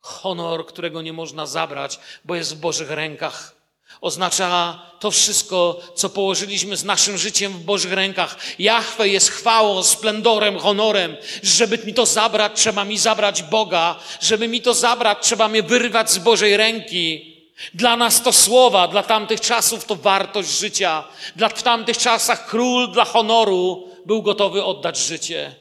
[0.00, 3.54] honor, którego nie można zabrać, bo jest w Bożych rękach.
[4.00, 8.36] Oznacza to wszystko, co położyliśmy z naszym życiem w Bożych rękach.
[8.58, 11.16] Jachwę jest chwałą, splendorem, honorem.
[11.42, 13.96] Żeby mi to zabrać, trzeba mi zabrać Boga.
[14.20, 17.34] Żeby mi to zabrać, trzeba mnie wyrwać z Bożej ręki.
[17.74, 21.04] Dla nas to słowa, dla tamtych czasów to wartość życia.
[21.36, 25.54] Dla, w tamtych czasach król dla honoru był gotowy oddać życie.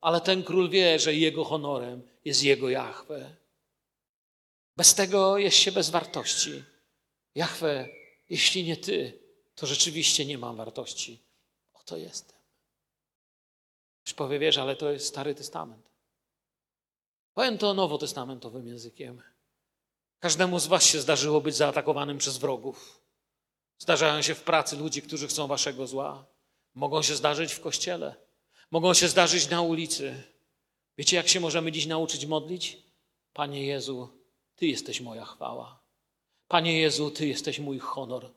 [0.00, 3.36] Ale ten król wie, że jego honorem jest jego Jachwę.
[4.76, 6.64] Bez tego jest się bez wartości.
[7.34, 7.88] Jachwę,
[8.30, 9.18] jeśli nie Ty,
[9.54, 11.22] to rzeczywiście nie mam wartości.
[11.74, 12.38] Oto jestem.
[14.06, 15.88] Już powie, wiesz, ale to jest Stary Testament.
[17.34, 19.22] Powiem to nowotestamentowym językiem.
[20.20, 23.00] Każdemu z Was się zdarzyło być zaatakowanym przez wrogów.
[23.78, 26.24] Zdarzają się w pracy ludzie, którzy chcą Waszego zła.
[26.78, 28.14] Mogą się zdarzyć w kościele.
[28.70, 30.22] Mogą się zdarzyć na ulicy.
[30.98, 32.78] Wiecie, jak się możemy dziś nauczyć modlić?
[33.32, 34.08] Panie Jezu,
[34.56, 35.80] Ty jesteś moja chwała.
[36.48, 38.30] Panie Jezu, Ty jesteś mój honor.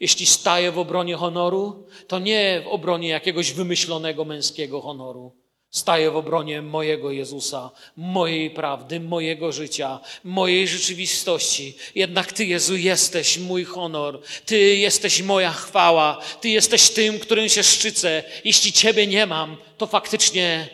[0.00, 5.36] Jeśli staję w obronie honoru, to nie w obronie jakiegoś wymyślonego męskiego honoru.
[5.74, 11.76] Staję w obronie mojego Jezusa, mojej prawdy, mojego życia, mojej rzeczywistości.
[11.94, 14.20] Jednak Ty, Jezu, jesteś mój honor.
[14.46, 16.20] Ty jesteś moja chwała.
[16.40, 18.22] Ty jesteś tym, którym się szczycę.
[18.44, 20.68] Jeśli Ciebie nie mam, to faktycznie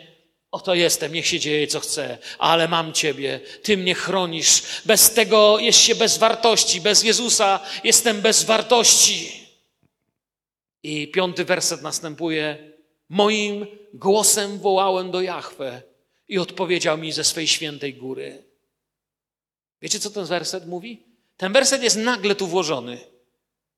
[0.51, 4.61] Oto jestem, niech się dzieje co chce, ale mam Ciebie, Ty mnie chronisz.
[4.85, 9.47] Bez tego jest się bez wartości, bez Jezusa jestem bez wartości.
[10.83, 12.70] I piąty werset następuje.
[13.11, 15.81] Moim głosem wołałem do Jahwe
[16.27, 18.43] i odpowiedział mi ze swej świętej góry.
[19.81, 21.03] Wiecie, co ten werset mówi?
[21.37, 22.97] Ten werset jest nagle tu włożony.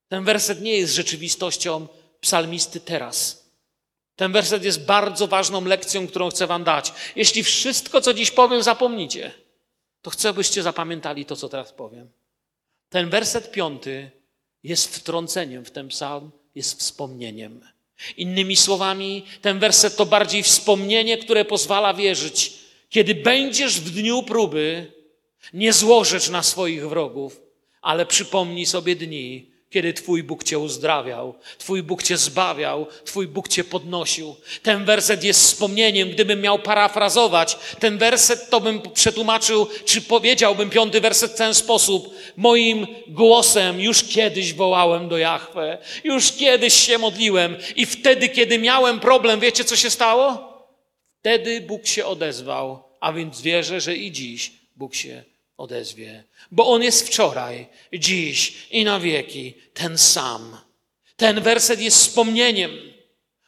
[0.08, 1.88] Ten werset nie jest rzeczywistością
[2.22, 3.50] psalmisty teraz.
[4.16, 6.94] Ten werset jest bardzo ważną lekcją, którą chcę Wam dać.
[7.16, 9.32] Jeśli wszystko, co dziś powiem, zapomnicie,
[10.02, 12.10] to chcę, byście zapamiętali to, co teraz powiem.
[12.90, 14.12] Ten werset piąty
[14.64, 17.73] jest wtrąceniem w ten psalm, jest wspomnieniem.
[18.18, 22.54] Innymi słowami, ten werset to bardziej wspomnienie, które pozwala wierzyć,
[22.90, 24.92] kiedy będziesz w dniu próby,
[25.54, 27.42] nie złożysz na swoich wrogów,
[27.82, 33.48] ale przypomnij sobie dni, kiedy Twój Bóg Cię uzdrawiał, Twój Bóg Cię zbawiał, Twój Bóg
[33.48, 34.36] Cię podnosił.
[34.64, 41.02] Ten werset jest wspomnieniem, gdybym miał parafrazować, ten werset to bym przetłumaczył, czy powiedziałbym piąty
[41.02, 42.16] werset w ten sposób.
[42.38, 49.00] Moim głosem już kiedyś wołałem do Jahwe, już kiedyś się modliłem i wtedy, kiedy miałem
[49.00, 50.54] problem, wiecie co się stało?
[51.20, 56.84] Wtedy Bóg się odezwał, a więc wierzę, że i dziś Bóg się odezwie, bo On
[56.84, 60.58] jest wczoraj, dziś i na wieki ten sam.
[61.16, 62.94] Ten werset jest wspomnieniem.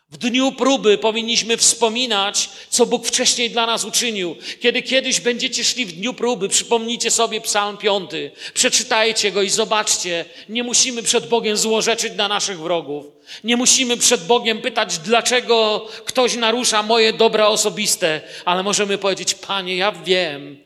[0.10, 4.36] W dniu próby powinniśmy wspominać, co Bóg wcześniej dla nas uczynił.
[4.60, 8.12] Kiedy kiedyś będziecie szli w dniu próby, przypomnijcie sobie Psalm 5,
[8.54, 13.06] przeczytajcie go i zobaczcie, nie musimy przed Bogiem złorzeczyć na naszych wrogów.
[13.44, 19.76] Nie musimy przed Bogiem pytać, dlaczego ktoś narusza moje dobra osobiste, ale możemy powiedzieć, Panie,
[19.76, 20.65] ja wiem,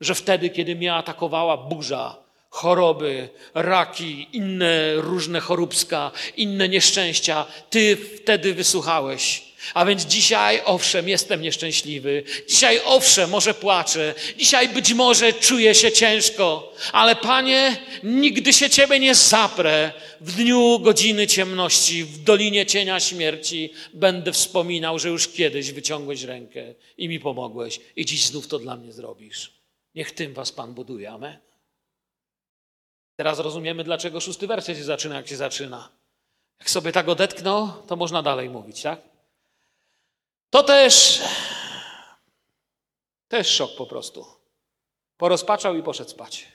[0.00, 2.16] że wtedy, kiedy mnie atakowała burza,
[2.50, 9.50] choroby, raki, inne różne choróbska, inne nieszczęścia, Ty wtedy wysłuchałeś.
[9.74, 12.22] A więc dzisiaj, owszem, jestem nieszczęśliwy.
[12.48, 14.14] Dzisiaj, owszem, może płaczę.
[14.38, 16.72] Dzisiaj być może czuję się ciężko.
[16.92, 19.92] Ale Panie, nigdy się Ciebie nie zaprę.
[20.20, 26.74] W dniu godziny ciemności, w dolinie cienia śmierci będę wspominał, że już kiedyś wyciągłeś rękę
[26.98, 27.80] i mi pomogłeś.
[27.96, 29.59] I dziś znów to dla mnie zrobisz.
[29.94, 31.10] Niech tym was Pan buduje.
[31.10, 31.38] Amen.
[33.16, 35.88] Teraz rozumiemy, dlaczego szósty werset się zaczyna, jak się zaczyna.
[36.58, 39.00] Jak sobie tak odetknął, to można dalej mówić, tak?
[40.50, 41.22] To też,
[43.28, 44.26] też szok po prostu.
[45.16, 46.48] Porozpaczał i poszedł spać.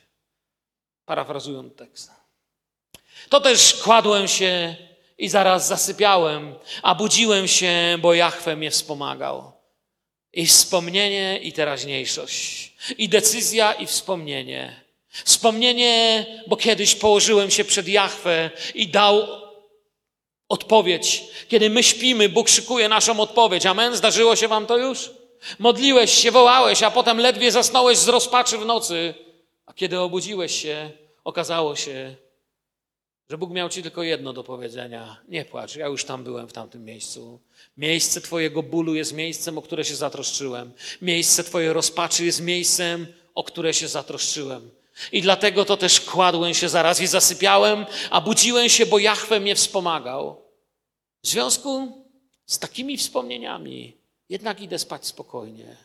[1.06, 2.12] Parafrazując tekst.
[3.30, 4.76] To też kładłem się
[5.18, 9.55] i zaraz zasypiałem, a budziłem się, bo Jachwę mnie wspomagał.
[10.36, 12.74] I wspomnienie, i teraźniejszość.
[12.98, 14.82] I decyzja, i wspomnienie.
[15.10, 19.28] Wspomnienie, bo kiedyś położyłem się przed Jachwę i dał
[20.50, 21.24] odpowiedź.
[21.48, 23.66] Kiedy my śpimy, Bóg szykuje naszą odpowiedź.
[23.66, 23.96] Amen?
[23.96, 25.12] Zdarzyło się wam to już?
[25.60, 29.14] Modliłeś się, wołałeś, a potem ledwie zasnąłeś z rozpaczy w nocy.
[29.66, 30.92] A kiedy obudziłeś się,
[31.24, 32.16] okazało się,
[33.30, 35.22] że Bóg miał ci tylko jedno do powiedzenia.
[35.28, 37.40] Nie płacz, ja już tam byłem w tamtym miejscu.
[37.78, 40.72] Miejsce Twojego bólu jest miejscem, o które się zatroszczyłem.
[41.02, 44.72] Miejsce Twojej rozpaczy jest miejscem, o które się zatroszczyłem.
[45.12, 49.56] I dlatego to też kładłem się zaraz i zasypiałem, a budziłem się, bo Jachwę mnie
[49.56, 50.42] wspomagał.
[51.24, 52.04] W związku
[52.46, 53.98] z takimi wspomnieniami
[54.30, 55.78] jednak idę spać spokojnie.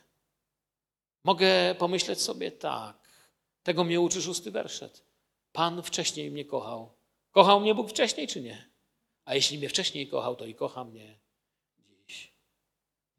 [1.24, 2.96] Mogę pomyśleć sobie tak,
[3.62, 5.02] tego mnie uczy szósty werset.
[5.52, 6.99] Pan wcześniej mnie kochał.
[7.30, 8.70] Kochał mnie Bóg wcześniej czy nie?
[9.24, 11.20] A jeśli mnie wcześniej kochał, to i kocha mnie
[12.08, 12.34] dziś.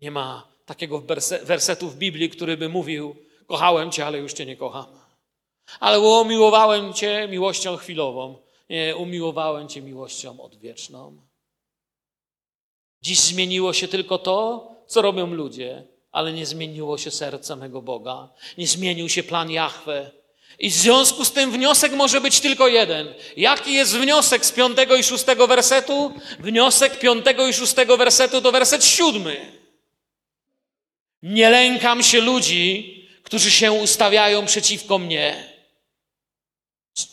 [0.01, 1.03] Nie ma takiego
[1.43, 3.15] wersetu w Biblii, który by mówił:
[3.47, 4.85] Kochałem cię, ale już cię nie kocham.
[5.79, 8.37] Ale umiłowałem cię miłością chwilową.
[8.69, 11.21] Nie, umiłowałem cię miłością odwieczną.
[13.01, 18.29] Dziś zmieniło się tylko to, co robią ludzie, ale nie zmieniło się serce mego Boga.
[18.57, 20.11] Nie zmienił się plan Jahwe.
[20.59, 23.13] I w związku z tym wniosek może być tylko jeden.
[23.37, 26.13] Jaki jest wniosek z piątego i szóstego wersetu?
[26.39, 29.61] Wniosek piątego i szóstego wersetu to werset siódmy.
[31.23, 35.51] Nie lękam się ludzi, którzy się ustawiają przeciwko mnie.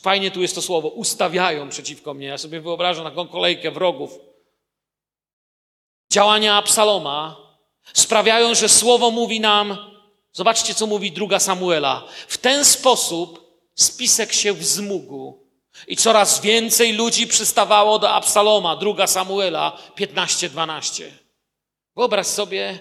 [0.03, 2.27] Fajnie tu jest to słowo, ustawiają przeciwko mnie.
[2.27, 4.18] Ja sobie wyobrażam taką kolejkę wrogów.
[6.12, 7.37] Działania Absaloma
[7.92, 9.97] sprawiają, że słowo mówi nam,
[10.38, 12.09] Zobaczcie, co mówi druga Samuela.
[12.29, 15.46] W ten sposób spisek się wzmógł
[15.88, 21.05] i coraz więcej ludzi przystawało do Absaloma, druga Samuela 15-12.
[21.96, 22.79] Wyobraź sobie,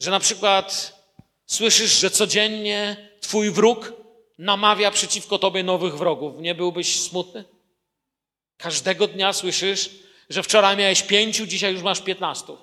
[0.00, 0.96] że na przykład
[1.46, 3.92] słyszysz, że codziennie twój wróg
[4.38, 6.34] namawia przeciwko tobie nowych wrogów.
[6.38, 7.44] Nie byłbyś smutny?
[8.56, 9.90] Każdego dnia słyszysz,
[10.28, 12.58] że wczoraj miałeś pięciu, dzisiaj już masz piętnastu.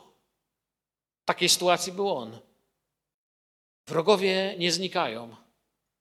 [1.23, 2.47] W takiej sytuacji był on.
[3.87, 5.35] Wrogowie nie znikają.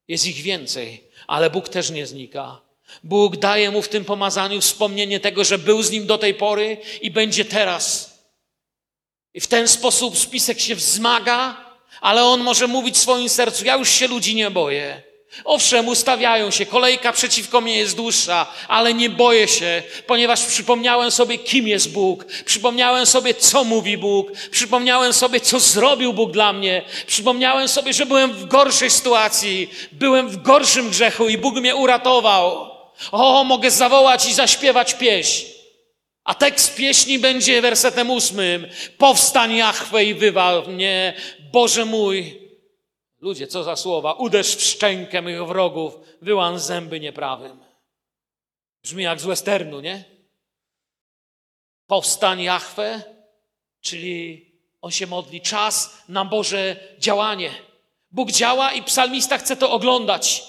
[0.08, 2.60] Jest ich więcej, ale Bóg też nie znika.
[3.04, 6.76] Bóg daje mu w tym pomazaniu wspomnienie tego, że był z nim do tej pory
[7.02, 8.16] i będzie teraz.
[9.34, 11.66] I w ten sposób spisek się wzmaga,
[12.00, 15.02] ale on może mówić w swoim sercu: Ja już się ludzi nie boję.
[15.44, 21.38] Owszem, ustawiają się, kolejka przeciwko mnie jest dłuższa, ale nie boję się, ponieważ przypomniałem sobie,
[21.38, 26.82] kim jest Bóg, przypomniałem sobie, co mówi Bóg, przypomniałem sobie, co zrobił Bóg dla mnie,
[27.06, 32.70] przypomniałem sobie, że byłem w gorszej sytuacji, byłem w gorszym grzechu i Bóg mnie uratował.
[33.12, 35.46] O, mogę zawołać i zaśpiewać pieśń.
[36.24, 38.66] A tekst pieśni będzie wersetem ósmym.
[38.98, 41.14] Powstań Jachwę i wywal mnie,
[41.52, 42.45] Boże mój,
[43.26, 44.12] Ludzie, co za słowa?
[44.12, 47.58] Uderz w szczękę moich wrogów, wyłam zęby nieprawym.
[48.82, 50.04] Brzmi jak z westernu, nie?
[51.86, 53.02] Powstań Jachwę,
[53.80, 54.46] czyli
[54.80, 55.40] on się modli.
[55.40, 57.50] Czas na Boże działanie.
[58.10, 60.44] Bóg działa i psalmista chce to oglądać.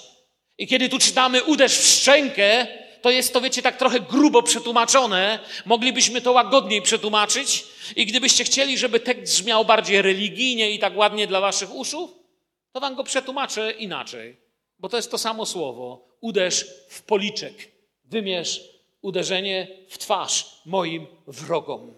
[0.58, 2.66] I kiedy tu czytamy uderz w szczękę,
[3.02, 5.38] to jest to, wiecie, tak trochę grubo przetłumaczone.
[5.66, 7.64] Moglibyśmy to łagodniej przetłumaczyć.
[7.96, 12.27] I gdybyście chcieli, żeby tekst brzmiał bardziej religijnie i tak ładnie dla waszych uszu,
[12.72, 14.36] to wam go przetłumaczę inaczej,
[14.78, 16.08] bo to jest to samo słowo.
[16.20, 17.72] Uderz w policzek,
[18.04, 21.94] wymierz uderzenie w twarz moim wrogom.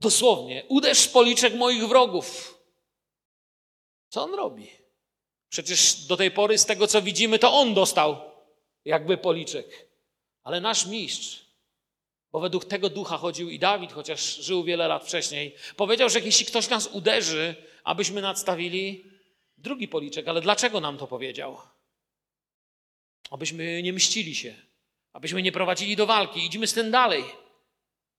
[0.00, 2.58] Dosłownie, uderz w policzek moich wrogów.
[4.08, 4.70] Co on robi?
[5.48, 8.16] Przecież do tej pory, z tego co widzimy, to on dostał
[8.84, 9.88] jakby policzek.
[10.42, 11.46] Ale nasz mistrz,
[12.32, 16.46] bo według tego ducha chodził i Dawid, chociaż żył wiele lat wcześniej, powiedział, że jeśli
[16.46, 19.10] ktoś nas uderzy, abyśmy nadstawili
[19.66, 21.56] drugi policzek, ale dlaczego nam to powiedział?
[23.30, 24.54] Abyśmy nie mścili się,
[25.12, 26.44] abyśmy nie prowadzili do walki.
[26.46, 27.24] Idźmy z tym dalej.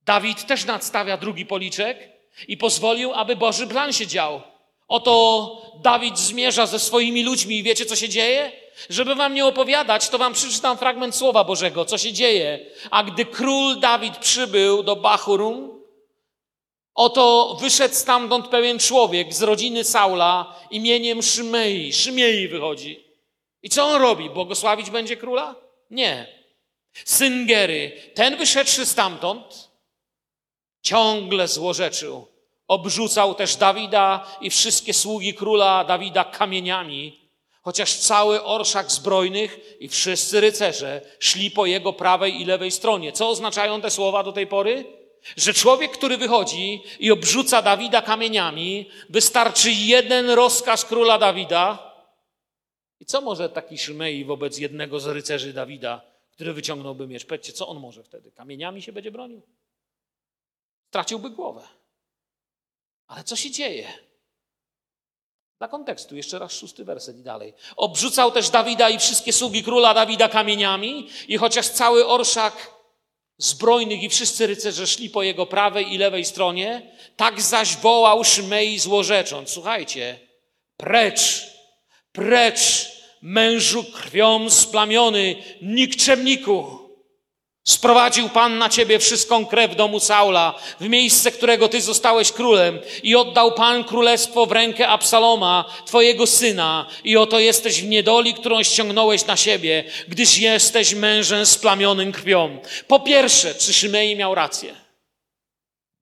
[0.05, 2.09] Dawid też nadstawia drugi policzek
[2.47, 4.41] i pozwolił, aby Boży plan się dział.
[4.87, 5.11] Oto
[5.83, 8.51] Dawid zmierza ze swoimi ludźmi i wiecie, co się dzieje?
[8.89, 12.65] Żeby wam nie opowiadać, to wam przeczytam fragment Słowa Bożego, co się dzieje.
[12.91, 15.76] A gdy król Dawid przybył do Bachurum,
[16.97, 21.93] Oto wyszedł stamtąd pewien człowiek z rodziny Saula imieniem Szymei.
[21.93, 23.03] Szymei wychodzi.
[23.63, 24.29] I co on robi?
[24.29, 25.55] Błogosławić będzie króla?
[25.91, 26.27] Nie.
[27.05, 29.69] Syn Gery, ten wyszedłszy stamtąd,
[30.81, 32.27] ciągle złorzeczył.
[32.67, 37.29] Obrzucał też Dawida i wszystkie sługi króla Dawida kamieniami.
[37.61, 43.11] chociaż cały orszak zbrojnych i wszyscy rycerze szli po jego prawej i lewej stronie.
[43.11, 44.85] Co oznaczają te słowa do tej pory?
[45.37, 51.93] Że człowiek, który wychodzi i obrzuca Dawida kamieniami, wystarczy jeden rozkaz króla Dawida.
[52.99, 56.01] I co może taki Szymei wobec jednego z rycerzy Dawida,
[56.31, 57.25] który wyciągnąłby miecz?
[57.25, 58.31] Powiedzcie, co on może wtedy?
[58.31, 59.41] Kamieniami się będzie bronił?
[60.87, 61.61] Straciłby głowę.
[63.07, 63.93] Ale co się dzieje?
[65.57, 67.53] Dla kontekstu, jeszcze raz szósty werset i dalej.
[67.75, 72.76] Obrzucał też Dawida i wszystkie sługi króla Dawida kamieniami i chociaż cały orszak
[73.37, 76.81] zbrojnych i wszyscy rycerze szli po jego prawej i lewej stronie,
[77.15, 79.49] tak zaś wołał Szymei złorzecząc.
[79.49, 80.19] Słuchajcie,
[80.77, 81.47] precz,
[82.11, 86.86] precz, mężu krwią splamiony, nikczemniku.
[87.67, 93.15] Sprowadził Pan na ciebie wszystką krew domu Saula, w miejsce którego ty zostałeś królem, i
[93.15, 99.25] oddał Pan królestwo w rękę Absaloma, twojego syna, i oto jesteś w niedoli, którą ściągnąłeś
[99.25, 102.59] na siebie, gdyż jesteś mężem splamionym krwią.
[102.87, 104.75] Po pierwsze, czy Szymei miał rację?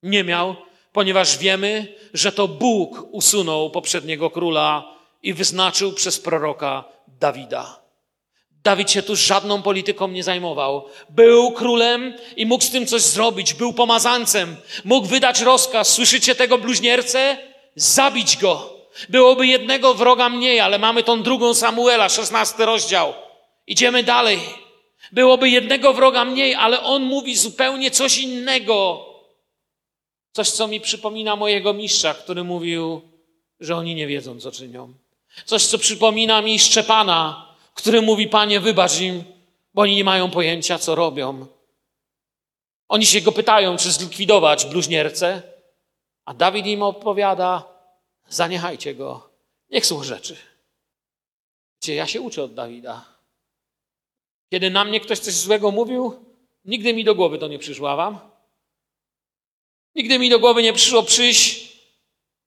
[0.04, 0.56] Nie miał,
[0.92, 7.85] ponieważ wiemy, że to Bóg usunął poprzedniego króla i wyznaczył przez proroka Dawida.
[8.66, 10.86] Dawid się tu żadną polityką nie zajmował.
[11.10, 13.54] Był królem i mógł z tym coś zrobić.
[13.54, 14.56] Był pomazancem.
[14.86, 15.94] Mógł wydać rozkaz.
[15.94, 17.38] Słyszycie tego bluźniercę?
[17.76, 18.74] Zabić go.
[19.10, 23.14] Byłoby jednego wroga mniej, ale mamy tą drugą Samuela, szesnasty rozdział.
[23.68, 24.40] Idziemy dalej.
[25.12, 29.06] Byłoby jednego wroga mniej, ale on mówi zupełnie coś innego.
[30.34, 33.02] Coś, co mi przypomina mojego mistrza, który mówił,
[33.60, 34.94] że oni nie wiedzą, co czynią.
[35.46, 37.45] Coś, co przypomina mi Szczepana,
[37.76, 39.24] który mówi: Panie, wybacz im,
[39.74, 41.48] bo oni nie mają pojęcia, co robią.
[42.88, 45.42] Oni się go pytają, czy zlikwidować bluźniercę,
[46.26, 47.64] a Dawid im odpowiada:
[48.28, 49.30] Zaniechajcie go,
[49.70, 50.38] niech złorzeczy.
[51.76, 53.06] Wiecie, ja się uczę od Dawida.
[54.52, 56.26] Kiedy na mnie ktoś coś złego mówił,
[56.66, 58.20] nigdy mi do głowy to nie przyszło wam.
[59.96, 61.76] Nigdy mi do głowy nie przyszło przyjść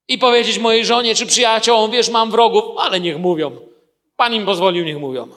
[0.09, 3.68] i powiedzieć mojej żonie czy przyjaciołom, wiesz, mam wrogów, ale niech mówią.
[4.19, 5.29] Pan im pozwolił, niech mówią.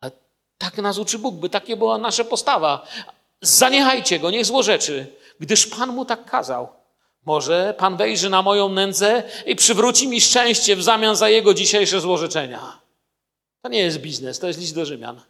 [0.00, 0.12] Ale
[0.58, 2.86] tak nas uczy Bóg, by takie była nasza postawa.
[3.42, 5.06] Zaniechajcie go, niech złorzeczy,
[5.40, 6.68] gdyż Pan mu tak kazał.
[7.26, 12.00] Może Pan wejrzy na moją nędzę i przywróci mi szczęście w zamian za jego dzisiejsze
[12.00, 12.80] złorzeczenia.
[13.62, 15.20] To nie jest biznes, to jest list do Rzymian.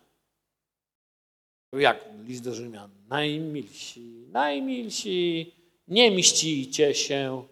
[1.73, 2.91] Jak list do Rzymian?
[3.09, 5.53] Najmilsi, najmilsi,
[5.89, 7.45] nie mścicie się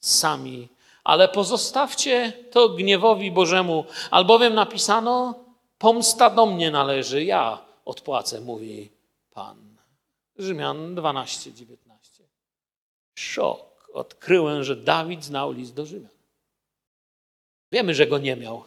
[0.00, 0.68] sami
[1.04, 5.44] ale pozostawcie to gniewowi Bożemu, albowiem napisano,
[5.78, 8.90] pomsta do mnie należy, ja odpłacę, mówi
[9.30, 9.76] Pan.
[10.38, 12.24] Rzymian 12, 19.
[13.14, 13.74] Szok.
[13.92, 16.10] Odkryłem, że Dawid znał list do Rzymian.
[17.72, 18.64] Wiemy, że go nie miał,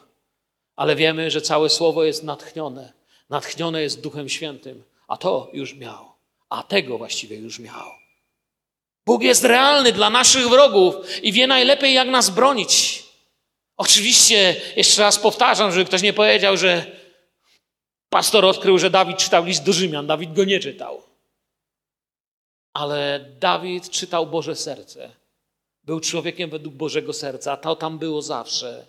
[0.76, 2.94] ale wiemy, że całe słowo jest natchnione.
[3.30, 6.12] Natchnione jest Duchem Świętym, a to już miał,
[6.50, 8.07] a tego właściwie już miał.
[9.08, 13.04] Bóg jest realny dla naszych wrogów i wie najlepiej, jak nas bronić.
[13.78, 16.86] Oczywiście, jeszcze raz powtarzam, żeby ktoś nie powiedział, że
[18.10, 20.08] pastor odkrył, że Dawid czytał list do Rzymian.
[20.08, 21.02] Dawid go nie czytał.
[22.74, 25.12] Ale Dawid czytał Boże serce.
[25.84, 28.86] Był człowiekiem według Bożego serca, to tam było zawsze.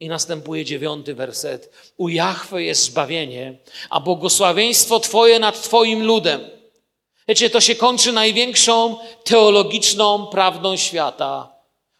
[0.00, 1.92] I następuje dziewiąty werset.
[1.96, 3.58] U Jahwe jest zbawienie,
[3.90, 6.55] a błogosławieństwo Twoje nad Twoim ludem.
[7.28, 11.52] Wiecie, to się kończy największą teologiczną prawdą świata.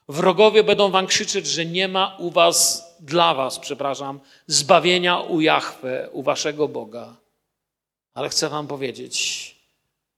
[0.08, 6.10] Wrogowie będą wam krzyczeć, że nie ma u was, dla was, przepraszam, zbawienia u Jahwe,
[6.12, 7.16] u waszego Boga.
[8.14, 9.54] Ale chcę wam powiedzieć,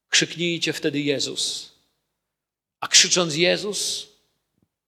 [0.08, 1.72] krzyknijcie wtedy Jezus.
[2.80, 4.08] A krzycząc Jezus,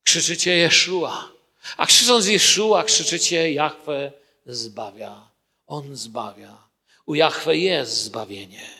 [0.02, 1.28] krzyczycie Jeszua.
[1.76, 4.12] A krzycząc Jeszua, krzyczycie Jahwe
[4.46, 5.28] zbawia.
[5.66, 6.56] On zbawia.
[7.06, 8.79] U Jahwe jest zbawienie.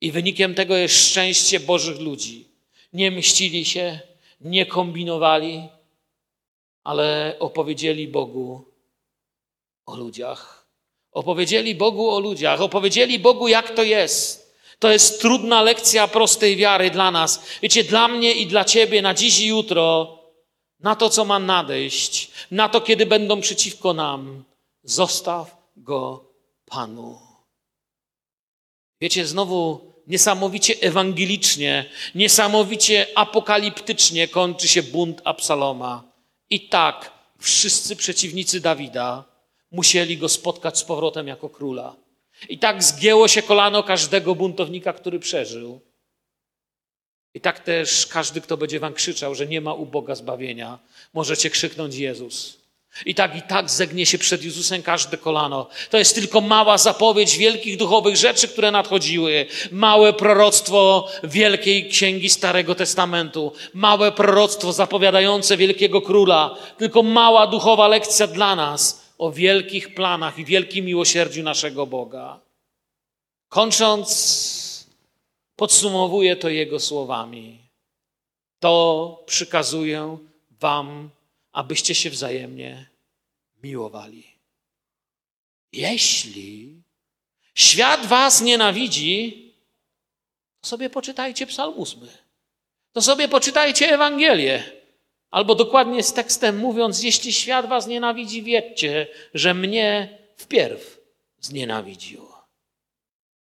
[0.00, 2.48] I wynikiem tego jest szczęście Bożych ludzi.
[2.92, 4.00] Nie mścili się,
[4.40, 5.68] nie kombinowali,
[6.84, 8.64] ale opowiedzieli Bogu
[9.86, 10.66] o ludziach.
[11.12, 14.56] Opowiedzieli Bogu o ludziach, opowiedzieli Bogu, jak to jest.
[14.78, 17.42] To jest trudna lekcja prostej wiary dla nas.
[17.62, 20.18] Wiecie, dla mnie i dla ciebie na dziś i jutro,
[20.80, 24.44] na to, co ma nadejść, na to, kiedy będą przeciwko nam,
[24.84, 26.24] zostaw go
[26.66, 27.18] Panu.
[29.00, 31.84] Wiecie, znowu niesamowicie ewangelicznie,
[32.14, 36.04] niesamowicie apokaliptycznie kończy się bunt Absaloma.
[36.50, 39.24] I tak wszyscy przeciwnicy Dawida
[39.70, 41.96] musieli go spotkać z powrotem jako króla.
[42.48, 45.80] I tak zgięło się kolano każdego buntownika, który przeżył.
[47.34, 50.78] I tak też każdy, kto będzie wam krzyczał, że nie ma u Boga zbawienia,
[51.14, 52.59] możecie krzyknąć Jezus.
[53.06, 55.68] I tak i tak zegnie się przed Jezusem każde kolano.
[55.90, 59.46] To jest tylko mała zapowiedź wielkich duchowych rzeczy, które nadchodziły.
[59.72, 63.52] Małe proroctwo wielkiej księgi Starego Testamentu.
[63.74, 66.56] Małe proroctwo zapowiadające wielkiego króla.
[66.78, 72.40] Tylko mała duchowa lekcja dla nas o wielkich planach i wielkim miłosierdziu naszego Boga.
[73.48, 74.88] Kończąc,
[75.56, 77.58] podsumowuję to Jego słowami.
[78.60, 80.18] To przykazuję
[80.60, 81.10] Wam
[81.52, 82.90] abyście się wzajemnie
[83.62, 84.26] miłowali.
[85.72, 86.82] Jeśli
[87.54, 89.46] świat was nienawidzi,
[90.60, 92.08] to sobie poczytajcie Psalm 8.
[92.92, 94.80] To sobie poczytajcie Ewangelię.
[95.30, 101.00] Albo dokładnie z tekstem mówiąc, jeśli świat was nienawidzi, wiedzcie, że mnie wpierw
[101.40, 102.28] znienawidził.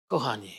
[0.06, 0.56] Kochani,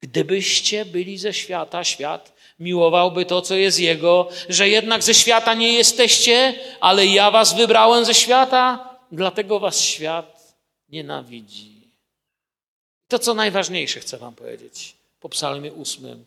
[0.00, 5.72] gdybyście byli ze świata, świat miłowałby to, co jest Jego, że jednak ze świata nie
[5.72, 10.56] jesteście, ale ja was wybrałem ze świata, dlatego was świat
[10.88, 11.90] nienawidzi.
[13.08, 16.24] To, co najważniejsze, chcę wam powiedzieć po psalmie ósmym,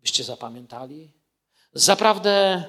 [0.00, 1.10] byście zapamiętali.
[1.74, 2.64] Zaprawdę,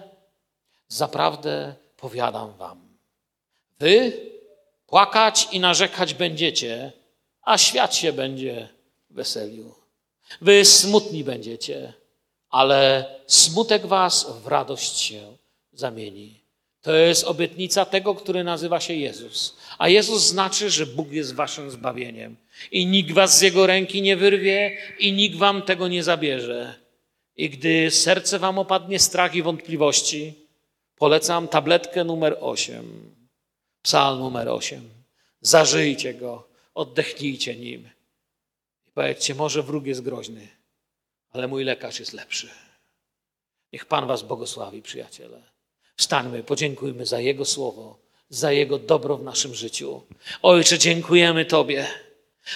[0.88, 2.98] zaprawdę powiadam wam.
[3.80, 4.14] Wy
[4.88, 6.92] płakać i narzekać będziecie,
[7.42, 8.70] a świat się będzie
[9.10, 9.76] weselił.
[10.42, 11.94] Wy smutni będziecie,
[12.54, 15.38] ale smutek was w radość się
[15.72, 16.42] zamieni.
[16.82, 19.58] To jest obietnica tego, który nazywa się Jezus.
[19.78, 22.36] A Jezus znaczy, że Bóg jest waszym zbawieniem.
[22.72, 26.76] I nikt was z Jego ręki nie wyrwie i nikt wam tego nie zabierze.
[27.38, 30.34] I gdy serce wam opadnie strach i wątpliwości,
[30.98, 33.16] polecam tabletkę numer 8.
[33.82, 34.90] Psalm numer 8.
[35.42, 37.90] Zażyjcie go, oddechnijcie nim.
[38.88, 40.63] I powiedzcie, może wróg jest groźny
[41.34, 42.50] ale mój lekarz jest lepszy.
[43.74, 45.42] Niech Pan Was błogosławi, przyjaciele.
[45.98, 50.02] Wstańmy, podziękujmy za Jego słowo, za Jego dobro w naszym życiu.
[50.42, 51.88] Ojcze, dziękujemy Tobie,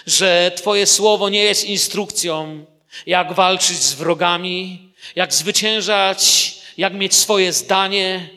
[0.08, 2.66] że Twoje słowo nie jest instrukcją,
[3.06, 8.30] jak walczyć z wrogami, jak zwyciężać, jak mieć swoje zdanie,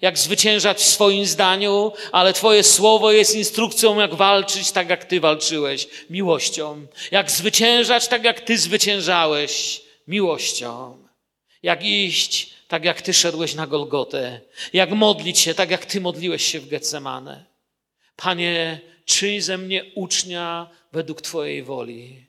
[0.00, 5.20] jak zwyciężać w swoim zdaniu, ale Twoje słowo jest instrukcją, jak walczyć tak, jak Ty
[5.20, 6.86] walczyłeś, miłością.
[7.10, 10.98] Jak zwyciężać tak, jak Ty zwyciężałeś miłością.
[11.62, 14.40] Jak iść, tak jak Ty szedłeś na Golgotę.
[14.72, 17.44] Jak modlić się, tak jak Ty modliłeś się w Getsemane.
[18.16, 22.28] Panie, czyń ze mnie ucznia według Twojej woli.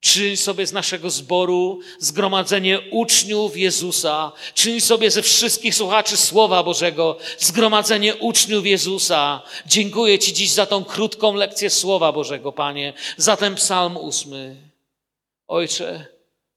[0.00, 4.32] Czyń sobie z naszego zboru zgromadzenie uczniów Jezusa.
[4.54, 9.42] Czyń sobie ze wszystkich słuchaczy Słowa Bożego zgromadzenie uczniów Jezusa.
[9.66, 14.56] Dziękuję Ci dziś za tą krótką lekcję Słowa Bożego, Panie, za ten psalm ósmy.
[15.48, 16.15] Ojcze,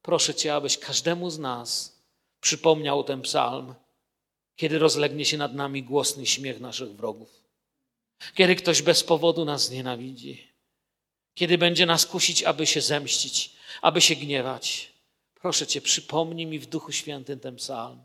[0.10, 2.00] Proszę Cię, abyś każdemu z nas
[2.42, 3.76] przypomniał ten psalm,
[4.56, 7.44] kiedy rozlegnie się nad nami głosny śmiech naszych wrogów,
[8.36, 10.48] kiedy ktoś bez powodu nas nienawidzi,
[11.34, 13.52] kiedy będzie nas kusić, aby się zemścić,
[13.82, 14.92] aby się gniewać.
[15.42, 18.04] Proszę Cię, przypomnij mi w Duchu Świętym ten psalm.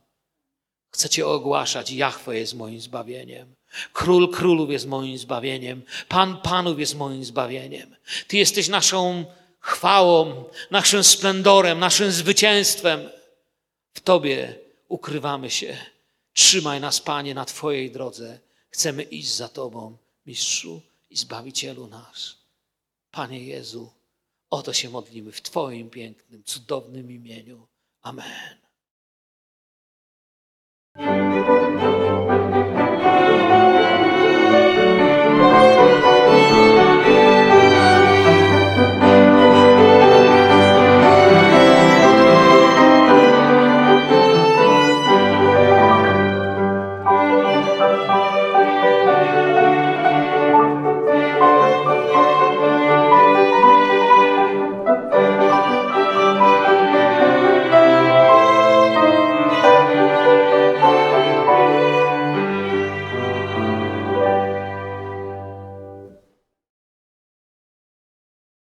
[0.91, 3.55] Chcę Cię ogłaszać, Jahwe jest moim zbawieniem.
[3.93, 5.83] Król królów jest moim zbawieniem.
[6.09, 7.97] Pan panów jest moim zbawieniem.
[8.29, 9.25] Ty jesteś naszą
[9.65, 13.11] chwałą, naszym splendorem, naszym zwycięstwem.
[13.95, 14.59] W Tobie
[14.89, 15.77] ukrywamy się.
[16.33, 18.39] Trzymaj nas, Panie, na Twojej drodze.
[18.71, 19.97] Chcemy iść za Tobą,
[20.27, 22.37] Mistrzu i Zbawicielu nasz.
[23.11, 23.93] Panie Jezu,
[24.51, 27.67] o to się modlimy w Twoim pięknym, cudownym imieniu.
[28.03, 28.57] Amen.